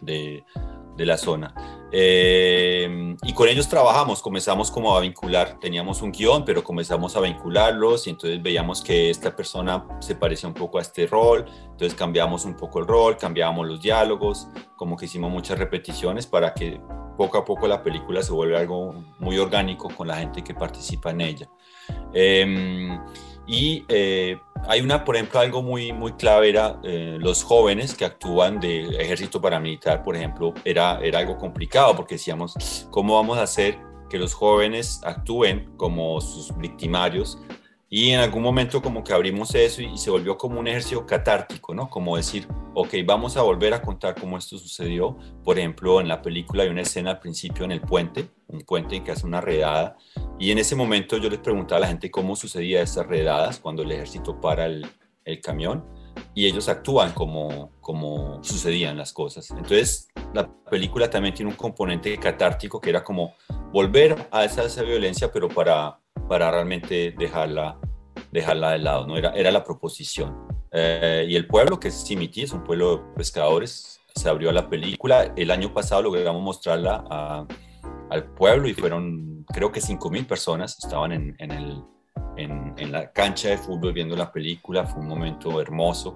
de, 0.00 0.44
la 0.96 1.16
zona. 1.16 1.54
Eh, 1.92 3.14
y 3.22 3.32
con 3.32 3.48
ellos 3.48 3.68
trabajamos, 3.68 4.20
comenzamos 4.20 4.68
como 4.68 4.96
a 4.96 5.00
vincular, 5.00 5.60
teníamos 5.60 6.02
un 6.02 6.10
guion, 6.10 6.44
pero 6.44 6.64
comenzamos 6.64 7.14
a 7.16 7.20
vincularlos 7.20 8.08
y 8.08 8.10
entonces 8.10 8.42
veíamos 8.42 8.82
que 8.82 9.08
esta 9.08 9.34
persona 9.36 9.86
se 10.00 10.16
parecía 10.16 10.48
un 10.48 10.56
poco 10.56 10.78
a 10.78 10.82
este 10.82 11.06
rol, 11.06 11.44
entonces 11.70 11.94
cambiamos 11.94 12.44
un 12.44 12.56
poco 12.56 12.80
el 12.80 12.86
rol, 12.88 13.16
cambiábamos 13.16 13.68
los 13.68 13.80
diálogos, 13.80 14.48
como 14.74 14.96
que 14.96 15.04
hicimos 15.04 15.30
muchas 15.30 15.56
repeticiones 15.56 16.26
para 16.26 16.52
que 16.52 16.80
poco 17.16 17.38
a 17.38 17.44
poco 17.44 17.68
la 17.68 17.82
película 17.82 18.20
se 18.20 18.32
vuelva 18.32 18.58
algo 18.58 18.92
muy 19.20 19.38
orgánico 19.38 19.88
con 19.88 20.08
la 20.08 20.16
gente 20.16 20.42
que 20.42 20.54
participa 20.54 21.10
en 21.10 21.20
ella. 21.20 21.48
Eh, 22.12 22.98
y 23.48 23.86
eh, 23.88 24.38
hay 24.68 24.82
una, 24.82 25.04
por 25.04 25.16
ejemplo, 25.16 25.40
algo 25.40 25.62
muy, 25.62 25.92
muy 25.92 26.12
clave 26.12 26.50
era 26.50 26.78
eh, 26.84 27.16
los 27.18 27.42
jóvenes 27.42 27.94
que 27.94 28.04
actúan 28.04 28.60
de 28.60 28.88
ejército 29.00 29.40
paramilitar, 29.40 30.02
por 30.02 30.14
ejemplo, 30.14 30.52
era, 30.64 31.00
era 31.02 31.20
algo 31.20 31.38
complicado 31.38 31.96
porque 31.96 32.16
decíamos, 32.16 32.86
¿cómo 32.90 33.14
vamos 33.16 33.38
a 33.38 33.42
hacer 33.42 33.78
que 34.10 34.18
los 34.18 34.34
jóvenes 34.34 35.00
actúen 35.02 35.70
como 35.76 36.20
sus 36.20 36.56
victimarios 36.58 37.38
Y 37.90 38.10
en 38.10 38.20
algún 38.20 38.42
momento 38.42 38.82
como 38.82 39.02
que 39.02 39.14
abrimos 39.14 39.54
eso 39.54 39.80
y 39.80 39.96
se 39.96 40.10
volvió 40.10 40.36
como 40.36 40.60
un 40.60 40.68
ejercicio 40.68 41.06
catártico, 41.06 41.74
¿no? 41.74 41.88
Como 41.88 42.18
decir, 42.18 42.46
ok, 42.74 42.94
vamos 43.06 43.38
a 43.38 43.42
volver 43.42 43.72
a 43.72 43.80
contar 43.80 44.14
cómo 44.14 44.36
esto 44.36 44.58
sucedió. 44.58 45.16
Por 45.42 45.58
ejemplo, 45.58 45.98
en 46.00 46.08
la 46.08 46.20
película 46.20 46.64
hay 46.64 46.68
una 46.68 46.82
escena 46.82 47.12
al 47.12 47.18
principio 47.18 47.64
en 47.64 47.72
el 47.72 47.80
puente, 47.80 48.28
un 48.48 48.60
puente 48.60 48.96
en 48.96 49.04
que 49.04 49.12
hace 49.12 49.26
una 49.26 49.40
redada. 49.40 49.96
Y 50.38 50.50
en 50.50 50.58
ese 50.58 50.76
momento 50.76 51.16
yo 51.16 51.30
les 51.30 51.38
preguntaba 51.38 51.78
a 51.78 51.80
la 51.80 51.86
gente 51.86 52.10
cómo 52.10 52.36
sucedía 52.36 52.82
estas 52.82 53.06
redadas 53.06 53.58
cuando 53.58 53.82
el 53.82 53.90
ejército 53.90 54.38
para 54.38 54.66
el, 54.66 54.86
camión 55.42 55.84
y 56.34 56.46
ellos 56.46 56.70
actúan 56.70 57.12
como, 57.12 57.70
como 57.82 58.42
sucedían 58.42 58.96
las 58.96 59.12
cosas. 59.12 59.50
Entonces, 59.50 60.08
la 60.32 60.50
película 60.70 61.10
también 61.10 61.34
tiene 61.34 61.50
un 61.50 61.56
componente 61.56 62.16
catártico 62.18 62.80
que 62.80 62.88
era 62.88 63.04
como 63.04 63.34
volver 63.70 64.28
a 64.30 64.44
esa 64.46 64.82
violencia, 64.82 65.30
pero 65.30 65.48
para, 65.48 66.00
para 66.28 66.50
realmente 66.50 67.14
dejarla, 67.18 67.78
dejarla 68.30 68.72
de 68.72 68.78
lado, 68.78 69.06
¿no? 69.06 69.16
Era, 69.16 69.30
era 69.30 69.50
la 69.50 69.64
proposición. 69.64 70.46
Eh, 70.72 71.26
y 71.28 71.36
el 71.36 71.46
pueblo, 71.46 71.80
que 71.80 71.88
es 71.88 71.94
Simití, 71.94 72.42
es 72.42 72.52
un 72.52 72.62
pueblo 72.62 72.98
de 72.98 73.02
pescadores, 73.16 74.00
se 74.14 74.28
abrió 74.28 74.50
a 74.50 74.52
la 74.52 74.68
película. 74.68 75.32
El 75.36 75.50
año 75.50 75.72
pasado 75.72 76.02
logramos 76.02 76.42
mostrarla 76.42 77.04
a, 77.10 77.46
al 78.10 78.24
pueblo 78.34 78.68
y 78.68 78.74
fueron, 78.74 79.44
creo 79.52 79.72
que 79.72 79.80
5.000 79.80 80.26
personas 80.26 80.78
estaban 80.78 81.12
en, 81.12 81.34
en 81.38 81.50
el 81.50 81.82
en, 82.38 82.92
la 82.92 83.12
cancha 83.12 83.48
de 83.48 83.58
fútbol 83.58 83.92
viendo 83.92 84.16
la 84.16 84.32
película. 84.32 84.86
Fue 84.86 85.00
un 85.00 85.08
momento 85.08 85.60
hermoso, 85.60 86.14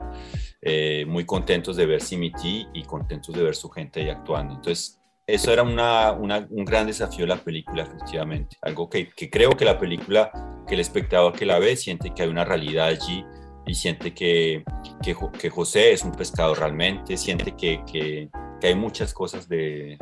eh, 0.60 1.04
muy 1.06 1.24
contentos 1.24 1.76
de 1.76 1.86
ver 1.86 2.00
Simiti 2.00 2.66
y 2.72 2.84
contentos 2.84 3.34
de 3.34 3.42
ver 3.42 3.54
su 3.54 3.68
gente 3.68 4.00
ahí 4.00 4.10
actuando. 4.10 4.54
Entonces, 4.54 5.00
eso 5.26 5.52
era 5.52 5.62
una, 5.62 6.12
un 6.12 6.64
gran 6.64 6.86
desafío 6.86 7.20
de 7.20 7.34
la 7.34 7.42
película, 7.42 7.84
efectivamente. 7.84 8.56
Algo 8.62 8.88
que, 8.90 9.08
que, 9.10 9.30
creo 9.30 9.50
que 9.56 9.64
la 9.64 9.78
película, 9.78 10.30
que 10.66 10.74
el 10.74 10.80
espectador 10.80 11.32
que 11.32 11.46
la 11.46 11.58
ve, 11.58 11.76
siente 11.76 12.12
que 12.12 12.22
hay 12.22 12.28
una 12.28 12.44
realidad 12.44 12.88
allí 12.88 13.24
y 13.66 13.74
siente 13.74 14.12
que, 14.12 14.64
que, 15.02 15.16
que 15.38 15.50
José 15.50 15.92
es 15.92 16.02
un 16.02 16.12
pescador 16.12 16.58
realmente, 16.58 17.16
siente 17.16 17.54
que, 17.56 17.82
que, 17.90 18.28
hay 18.62 18.74
muchas 18.76 19.12
cosas 19.12 19.48
de, 19.48 19.98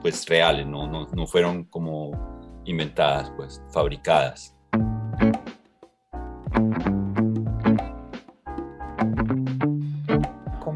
pues, 0.00 0.26
reales, 0.26 0.66
¿no? 0.66 0.86
No, 0.86 1.06
no 1.08 1.26
fueron 1.26 1.64
como 1.64 2.62
inventadas, 2.64 3.30
pues, 3.36 3.62
fabricadas. 3.70 4.54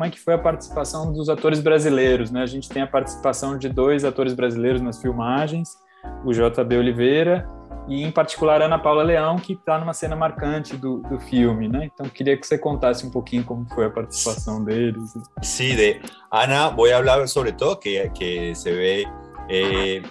Como 0.02 0.08
é 0.08 0.10
que 0.10 0.18
foi 0.18 0.34
a 0.34 0.38
participação 0.38 1.12
dos 1.12 1.28
atores 1.28 1.60
brasileiros? 1.60 2.32
Né? 2.32 2.42
A 2.42 2.46
gente 2.46 2.68
tem 2.68 2.82
a 2.82 2.88
participação 2.88 3.56
de 3.56 3.68
dois 3.68 4.04
atores 4.04 4.34
brasileiros 4.34 4.82
nas 4.82 5.00
filmagens, 5.00 5.78
o 6.24 6.32
JB 6.32 6.76
Oliveira 6.76 7.48
e, 7.88 8.02
em 8.02 8.10
particular, 8.10 8.60
a 8.60 8.64
Ana 8.64 8.80
Paula 8.80 9.04
Leão, 9.04 9.36
que 9.36 9.52
está 9.52 9.78
numa 9.78 9.94
cena 9.94 10.16
marcante 10.16 10.76
do, 10.76 11.02
do 11.02 11.20
filme. 11.20 11.68
Né? 11.68 11.88
Então, 11.94 12.08
queria 12.08 12.36
que 12.36 12.44
você 12.44 12.58
contasse 12.58 13.06
um 13.06 13.10
pouquinho 13.12 13.44
como 13.44 13.64
foi 13.72 13.86
a 13.86 13.90
participação 13.90 14.64
deles. 14.64 15.14
Sí, 15.40 15.76
de 15.76 16.00
Ana 16.32 16.70
voy 16.70 16.90
a 16.90 16.96
hablar 16.96 17.28
sobre 17.28 17.52
todo 17.52 17.76
que, 17.76 18.10
que 18.10 18.56
se 18.56 18.72
ve... 18.72 19.04
Eh, 19.48 20.02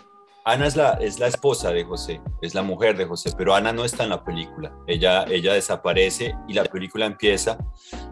Ana 0.46 0.68
es 0.68 0.76
la, 0.76 0.94
es 0.94 1.20
la 1.20 1.28
esposa 1.28 1.72
de 1.72 1.84
José, 1.84 2.20
es 2.42 2.56
la 2.56 2.64
mujer 2.64 2.98
de 2.98 3.06
José, 3.06 3.32
pero 3.38 3.54
Ana 3.54 3.72
no 3.72 3.86
está 3.86 4.06
en 4.06 4.10
la 4.10 4.24
película. 4.24 4.74
Ella, 4.88 5.26
ella 5.26 5.54
desaparece 5.54 6.34
y 6.48 6.54
la 6.54 6.64
película 6.64 7.06
empieza 7.06 7.60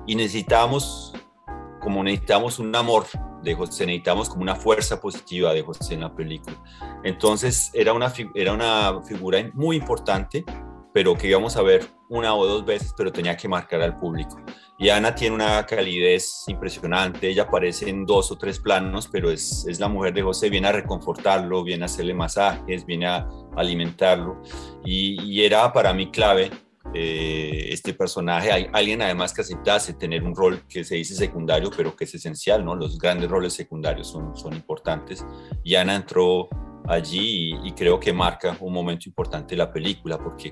y 0.05 0.15
necesitamos, 0.15 1.13
como 1.79 2.03
necesitamos 2.03 2.59
un 2.59 2.75
amor 2.75 3.05
de 3.43 3.55
José, 3.55 3.85
necesitamos 3.85 4.29
como 4.29 4.41
una 4.41 4.55
fuerza 4.55 4.99
positiva 4.99 5.53
de 5.53 5.63
José 5.63 5.93
en 5.93 6.01
la 6.01 6.13
película. 6.13 6.55
Entonces 7.03 7.71
era 7.73 7.93
una, 7.93 8.13
era 8.35 8.53
una 8.53 9.01
figura 9.03 9.39
muy 9.53 9.77
importante, 9.77 10.43
pero 10.93 11.15
que 11.15 11.27
íbamos 11.27 11.55
a 11.55 11.61
ver 11.61 11.85
una 12.09 12.33
o 12.35 12.45
dos 12.45 12.65
veces, 12.65 12.93
pero 12.97 13.11
tenía 13.11 13.37
que 13.37 13.47
marcar 13.47 13.81
al 13.81 13.97
público. 13.97 14.41
Y 14.77 14.89
Ana 14.89 15.13
tiene 15.13 15.35
una 15.35 15.65
calidez 15.65 16.45
impresionante, 16.47 17.27
ella 17.27 17.43
aparece 17.43 17.89
en 17.89 18.05
dos 18.05 18.31
o 18.31 18.37
tres 18.37 18.59
planos, 18.59 19.07
pero 19.07 19.29
es, 19.29 19.65
es 19.67 19.79
la 19.79 19.89
mujer 19.89 20.13
de 20.13 20.21
José, 20.21 20.49
viene 20.49 20.69
a 20.69 20.71
reconfortarlo, 20.71 21.63
viene 21.63 21.83
a 21.83 21.85
hacerle 21.85 22.13
masajes, 22.13 22.85
viene 22.85 23.05
a 23.05 23.27
alimentarlo. 23.55 24.41
Y, 24.83 25.21
y 25.21 25.45
era 25.45 25.71
para 25.73 25.93
mí 25.93 26.09
clave 26.11 26.49
eh, 26.93 27.69
este 27.71 27.93
personaje, 27.93 28.51
hay 28.51 28.67
alguien 28.73 29.01
además 29.01 29.33
que 29.33 29.41
aceptase 29.41 29.93
tener 29.93 30.23
un 30.23 30.35
rol 30.35 30.63
que 30.67 30.83
se 30.83 30.95
dice 30.95 31.15
secundario, 31.15 31.69
pero 31.75 31.95
que 31.95 32.05
es 32.05 32.15
esencial, 32.15 32.65
¿no? 32.65 32.75
Los 32.75 32.97
grandes 32.97 33.29
roles 33.29 33.53
secundarios 33.53 34.07
son, 34.07 34.35
son 34.35 34.53
importantes. 34.53 35.25
Y 35.63 35.75
Ana 35.75 35.95
entró 35.95 36.49
allí 36.87 37.51
y, 37.63 37.67
y 37.69 37.71
creo 37.73 37.99
que 37.99 38.11
marca 38.11 38.57
un 38.59 38.73
momento 38.73 39.07
importante 39.07 39.55
de 39.55 39.57
la 39.57 39.71
película, 39.71 40.17
porque 40.17 40.51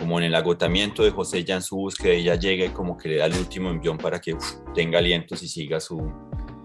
como 0.00 0.18
en 0.18 0.24
el 0.24 0.34
agotamiento 0.34 1.02
de 1.02 1.10
José 1.10 1.44
su 1.60 1.76
búsqueda, 1.76 2.14
ella 2.14 2.34
llega 2.34 2.64
y 2.64 2.70
como 2.70 2.96
que 2.96 3.10
le 3.10 3.16
da 3.16 3.26
el 3.26 3.34
último 3.34 3.68
envión 3.68 3.98
para 3.98 4.18
que 4.18 4.34
tenga 4.74 4.98
alientos 4.98 5.42
y 5.42 5.48
siga 5.48 5.78
su, 5.78 6.10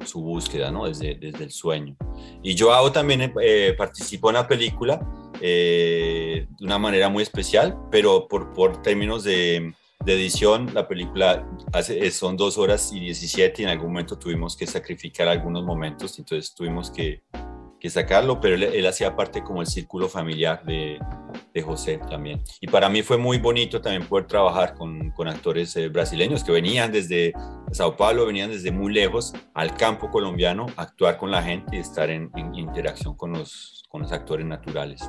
su 0.06 0.22
búsqueda, 0.22 0.72
¿no? 0.72 0.88
Desde, 0.88 1.15
desde 1.15 1.44
el 1.44 1.52
sueño. 1.52 1.98
Y 2.41 2.58
Joao 2.58 2.91
también 2.94 3.34
eh, 3.41 3.76
participó 3.78 4.30
en 4.30 4.36
la 4.36 4.48
película 4.48 5.00
eh, 5.48 6.48
de 6.50 6.66
una 6.66 6.80
manera 6.80 7.08
muy 7.08 7.22
especial, 7.22 7.78
pero 7.92 8.28
por, 8.28 8.52
por 8.52 8.82
términos 8.82 9.24
de, 9.24 9.76
de 10.04 10.14
edición, 10.14 10.74
la 10.74 10.88
película 10.88 11.48
hace, 11.72 12.10
son 12.10 12.36
dos 12.36 12.58
horas 12.58 12.92
y 12.92 13.00
17 13.00 13.62
y 13.62 13.66
en 13.66 13.70
algún 13.70 13.90
momento 13.90 14.18
tuvimos 14.18 14.58
que 14.58 14.66
sacrificar 14.66 15.28
algunos 15.28 15.64
momentos, 15.64 16.18
entonces 16.18 16.56
tuvimos 16.56 16.90
que, 16.90 17.22
que 17.86 17.91
sacarlo, 17.91 18.41
pero 18.41 18.56
él, 18.56 18.63
él, 18.63 18.86
hacía 18.88 19.15
parte 19.15 19.43
como 19.43 19.62
el 19.62 19.67
círculo 19.67 20.10
familiar 20.10 20.63
de, 20.65 20.98
de, 21.54 21.62
José 21.62 22.00
también. 22.10 22.41
Y 22.60 22.65
para 22.65 22.89
mí 22.89 23.04
fue 23.04 23.15
muy 23.15 23.38
bonito 23.38 23.80
también 23.80 24.08
poder 24.08 24.26
trabajar 24.26 24.74
con, 24.74 25.12
con 25.12 25.28
actores 25.28 25.76
eh, 25.76 25.88
brasileños 25.89 26.43
que 26.43 26.52
venían 26.52 26.91
desde 26.91 27.32
Sao 27.71 27.95
Paulo, 27.95 28.26
venían 28.26 28.50
desde 28.50 28.71
muy 28.71 28.91
lejos 28.91 29.34
al 29.54 29.76
campo 29.76 30.10
colombiano, 30.10 30.65
actuar 30.78 31.17
con 31.19 31.30
la 31.30 31.43
gente 31.43 31.76
y 31.76 31.80
estar 31.80 32.10
en, 32.10 32.32
en 32.36 32.56
interacción 32.56 33.15
con 33.15 33.34
los, 33.34 33.84
con 33.88 34.02
los 34.02 34.12
actores 34.12 34.48
naturales. 34.48 35.08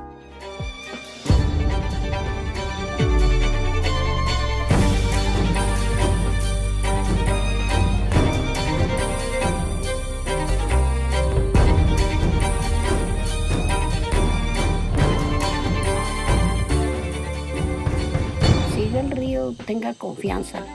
Tenga 19.67 19.93
confianza. 19.93 20.65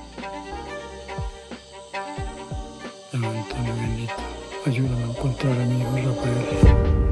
Antonio 3.15 3.75
Benito, 3.75 4.15
ayúdame 4.67 5.05
a 5.05 5.07
encontrar 5.07 5.51
a 5.51 5.65
mi 5.65 5.81
hijo 5.81 6.11
Rafael. 6.11 7.03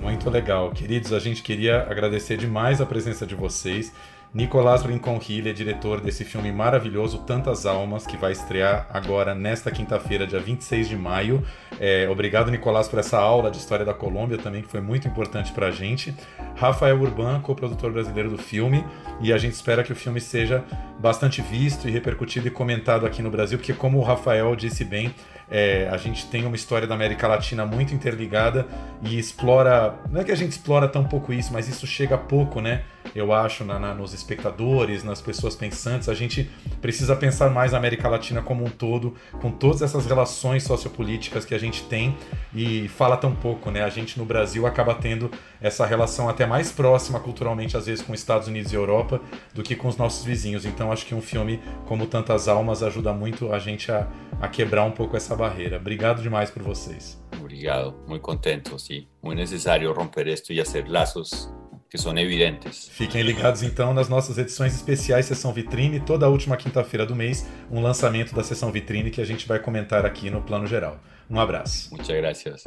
Muito 0.00 0.30
legal. 0.30 0.70
Queridos, 0.70 1.12
a 1.12 1.18
gente 1.18 1.42
queria 1.42 1.82
agradecer 1.90 2.36
demais 2.36 2.80
a 2.80 2.86
presença 2.86 3.26
de 3.26 3.34
vocês. 3.34 3.92
Nicolás 4.36 4.82
Rincon 4.82 5.18
Hill 5.26 5.48
é 5.48 5.52
diretor 5.54 5.98
desse 5.98 6.22
filme 6.22 6.52
maravilhoso 6.52 7.20
Tantas 7.20 7.64
Almas, 7.64 8.06
que 8.06 8.18
vai 8.18 8.32
estrear 8.32 8.86
agora 8.90 9.34
nesta 9.34 9.70
quinta-feira, 9.70 10.26
dia 10.26 10.38
26 10.38 10.90
de 10.90 10.94
maio. 10.94 11.42
É, 11.80 12.06
obrigado, 12.10 12.50
Nicolás, 12.50 12.86
por 12.86 12.98
essa 12.98 13.16
aula 13.16 13.50
de 13.50 13.56
história 13.56 13.82
da 13.82 13.94
Colômbia 13.94 14.36
também, 14.36 14.60
que 14.60 14.68
foi 14.68 14.82
muito 14.82 15.08
importante 15.08 15.52
para 15.52 15.68
a 15.68 15.70
gente. 15.70 16.14
Rafael 16.54 17.00
Urban, 17.00 17.40
co-produtor 17.40 17.90
brasileiro 17.90 18.28
do 18.28 18.36
filme, 18.36 18.84
e 19.22 19.32
a 19.32 19.38
gente 19.38 19.54
espera 19.54 19.82
que 19.82 19.92
o 19.92 19.96
filme 19.96 20.20
seja 20.20 20.62
bastante 20.98 21.40
visto 21.40 21.88
e 21.88 21.90
repercutido 21.90 22.46
e 22.46 22.50
comentado 22.50 23.06
aqui 23.06 23.22
no 23.22 23.30
Brasil, 23.30 23.56
porque, 23.56 23.72
como 23.72 23.96
o 23.96 24.02
Rafael 24.02 24.54
disse 24.54 24.84
bem, 24.84 25.14
é, 25.50 25.88
a 25.90 25.96
gente 25.96 26.26
tem 26.26 26.44
uma 26.44 26.56
história 26.56 26.86
da 26.86 26.94
América 26.94 27.26
Latina 27.26 27.64
muito 27.64 27.94
interligada 27.94 28.66
e 29.00 29.18
explora. 29.18 29.94
Não 30.10 30.20
é 30.20 30.24
que 30.24 30.32
a 30.32 30.36
gente 30.36 30.50
explora 30.50 30.86
tão 30.86 31.04
pouco 31.04 31.32
isso, 31.32 31.54
mas 31.54 31.68
isso 31.68 31.86
chega 31.86 32.18
pouco, 32.18 32.60
né? 32.60 32.82
Eu 33.16 33.32
acho, 33.32 33.64
na, 33.64 33.78
na, 33.78 33.94
nos 33.94 34.12
espectadores, 34.12 35.02
nas 35.02 35.22
pessoas 35.22 35.56
pensantes. 35.56 36.06
A 36.06 36.12
gente 36.12 36.50
precisa 36.82 37.16
pensar 37.16 37.48
mais 37.48 37.72
a 37.72 37.78
América 37.78 38.10
Latina 38.10 38.42
como 38.42 38.62
um 38.62 38.68
todo, 38.68 39.14
com 39.40 39.50
todas 39.50 39.80
essas 39.80 40.04
relações 40.04 40.64
sociopolíticas 40.64 41.46
que 41.46 41.54
a 41.54 41.58
gente 41.58 41.84
tem 41.84 42.14
e 42.54 42.88
fala 42.88 43.16
tão 43.16 43.34
pouco, 43.34 43.70
né? 43.70 43.82
A 43.82 43.88
gente 43.88 44.18
no 44.18 44.26
Brasil 44.26 44.66
acaba 44.66 44.94
tendo 44.94 45.30
essa 45.62 45.86
relação 45.86 46.28
até 46.28 46.44
mais 46.44 46.70
próxima 46.70 47.18
culturalmente, 47.18 47.74
às 47.74 47.86
vezes, 47.86 48.04
com 48.04 48.12
os 48.12 48.20
Estados 48.20 48.48
Unidos 48.48 48.70
e 48.70 48.76
Europa 48.76 49.18
do 49.54 49.62
que 49.62 49.74
com 49.74 49.88
os 49.88 49.96
nossos 49.96 50.22
vizinhos. 50.22 50.66
Então, 50.66 50.92
acho 50.92 51.06
que 51.06 51.14
um 51.14 51.22
filme 51.22 51.58
como 51.86 52.06
Tantas 52.06 52.48
Almas 52.48 52.82
ajuda 52.82 53.14
muito 53.14 53.50
a 53.50 53.58
gente 53.58 53.90
a, 53.90 54.06
a 54.42 54.46
quebrar 54.46 54.84
um 54.84 54.92
pouco 54.92 55.16
essa 55.16 55.34
barreira. 55.34 55.78
Obrigado 55.78 56.20
demais 56.20 56.50
por 56.50 56.62
vocês. 56.62 57.18
Obrigado, 57.40 57.94
muito 58.06 58.20
contente, 58.20 58.78
sim. 58.78 59.06
Muito 59.22 59.38
necessário 59.38 59.90
romper 59.94 60.26
isto 60.26 60.52
e 60.52 60.62
fazer 60.62 60.86
laços 60.86 61.50
que 61.96 62.02
são 62.02 62.16
evidentes. 62.16 62.88
Fiquem 62.92 63.22
ligados 63.22 63.62
então 63.62 63.94
nas 63.94 64.08
nossas 64.08 64.38
edições 64.38 64.74
especiais 64.74 65.26
Sessão 65.26 65.52
Vitrine, 65.52 66.00
toda 66.00 66.26
a 66.26 66.28
última 66.28 66.56
quinta-feira 66.56 67.06
do 67.06 67.16
mês, 67.16 67.46
um 67.70 67.80
lançamento 67.80 68.34
da 68.34 68.44
Sessão 68.44 68.70
Vitrine 68.70 69.10
que 69.10 69.20
a 69.20 69.24
gente 69.24 69.48
vai 69.48 69.58
comentar 69.58 70.04
aqui 70.04 70.30
no 70.30 70.42
Plano 70.42 70.66
Geral. 70.66 71.00
Um 71.28 71.40
abraço. 71.40 71.88
Muchas 71.90 72.16
gracias. 72.16 72.64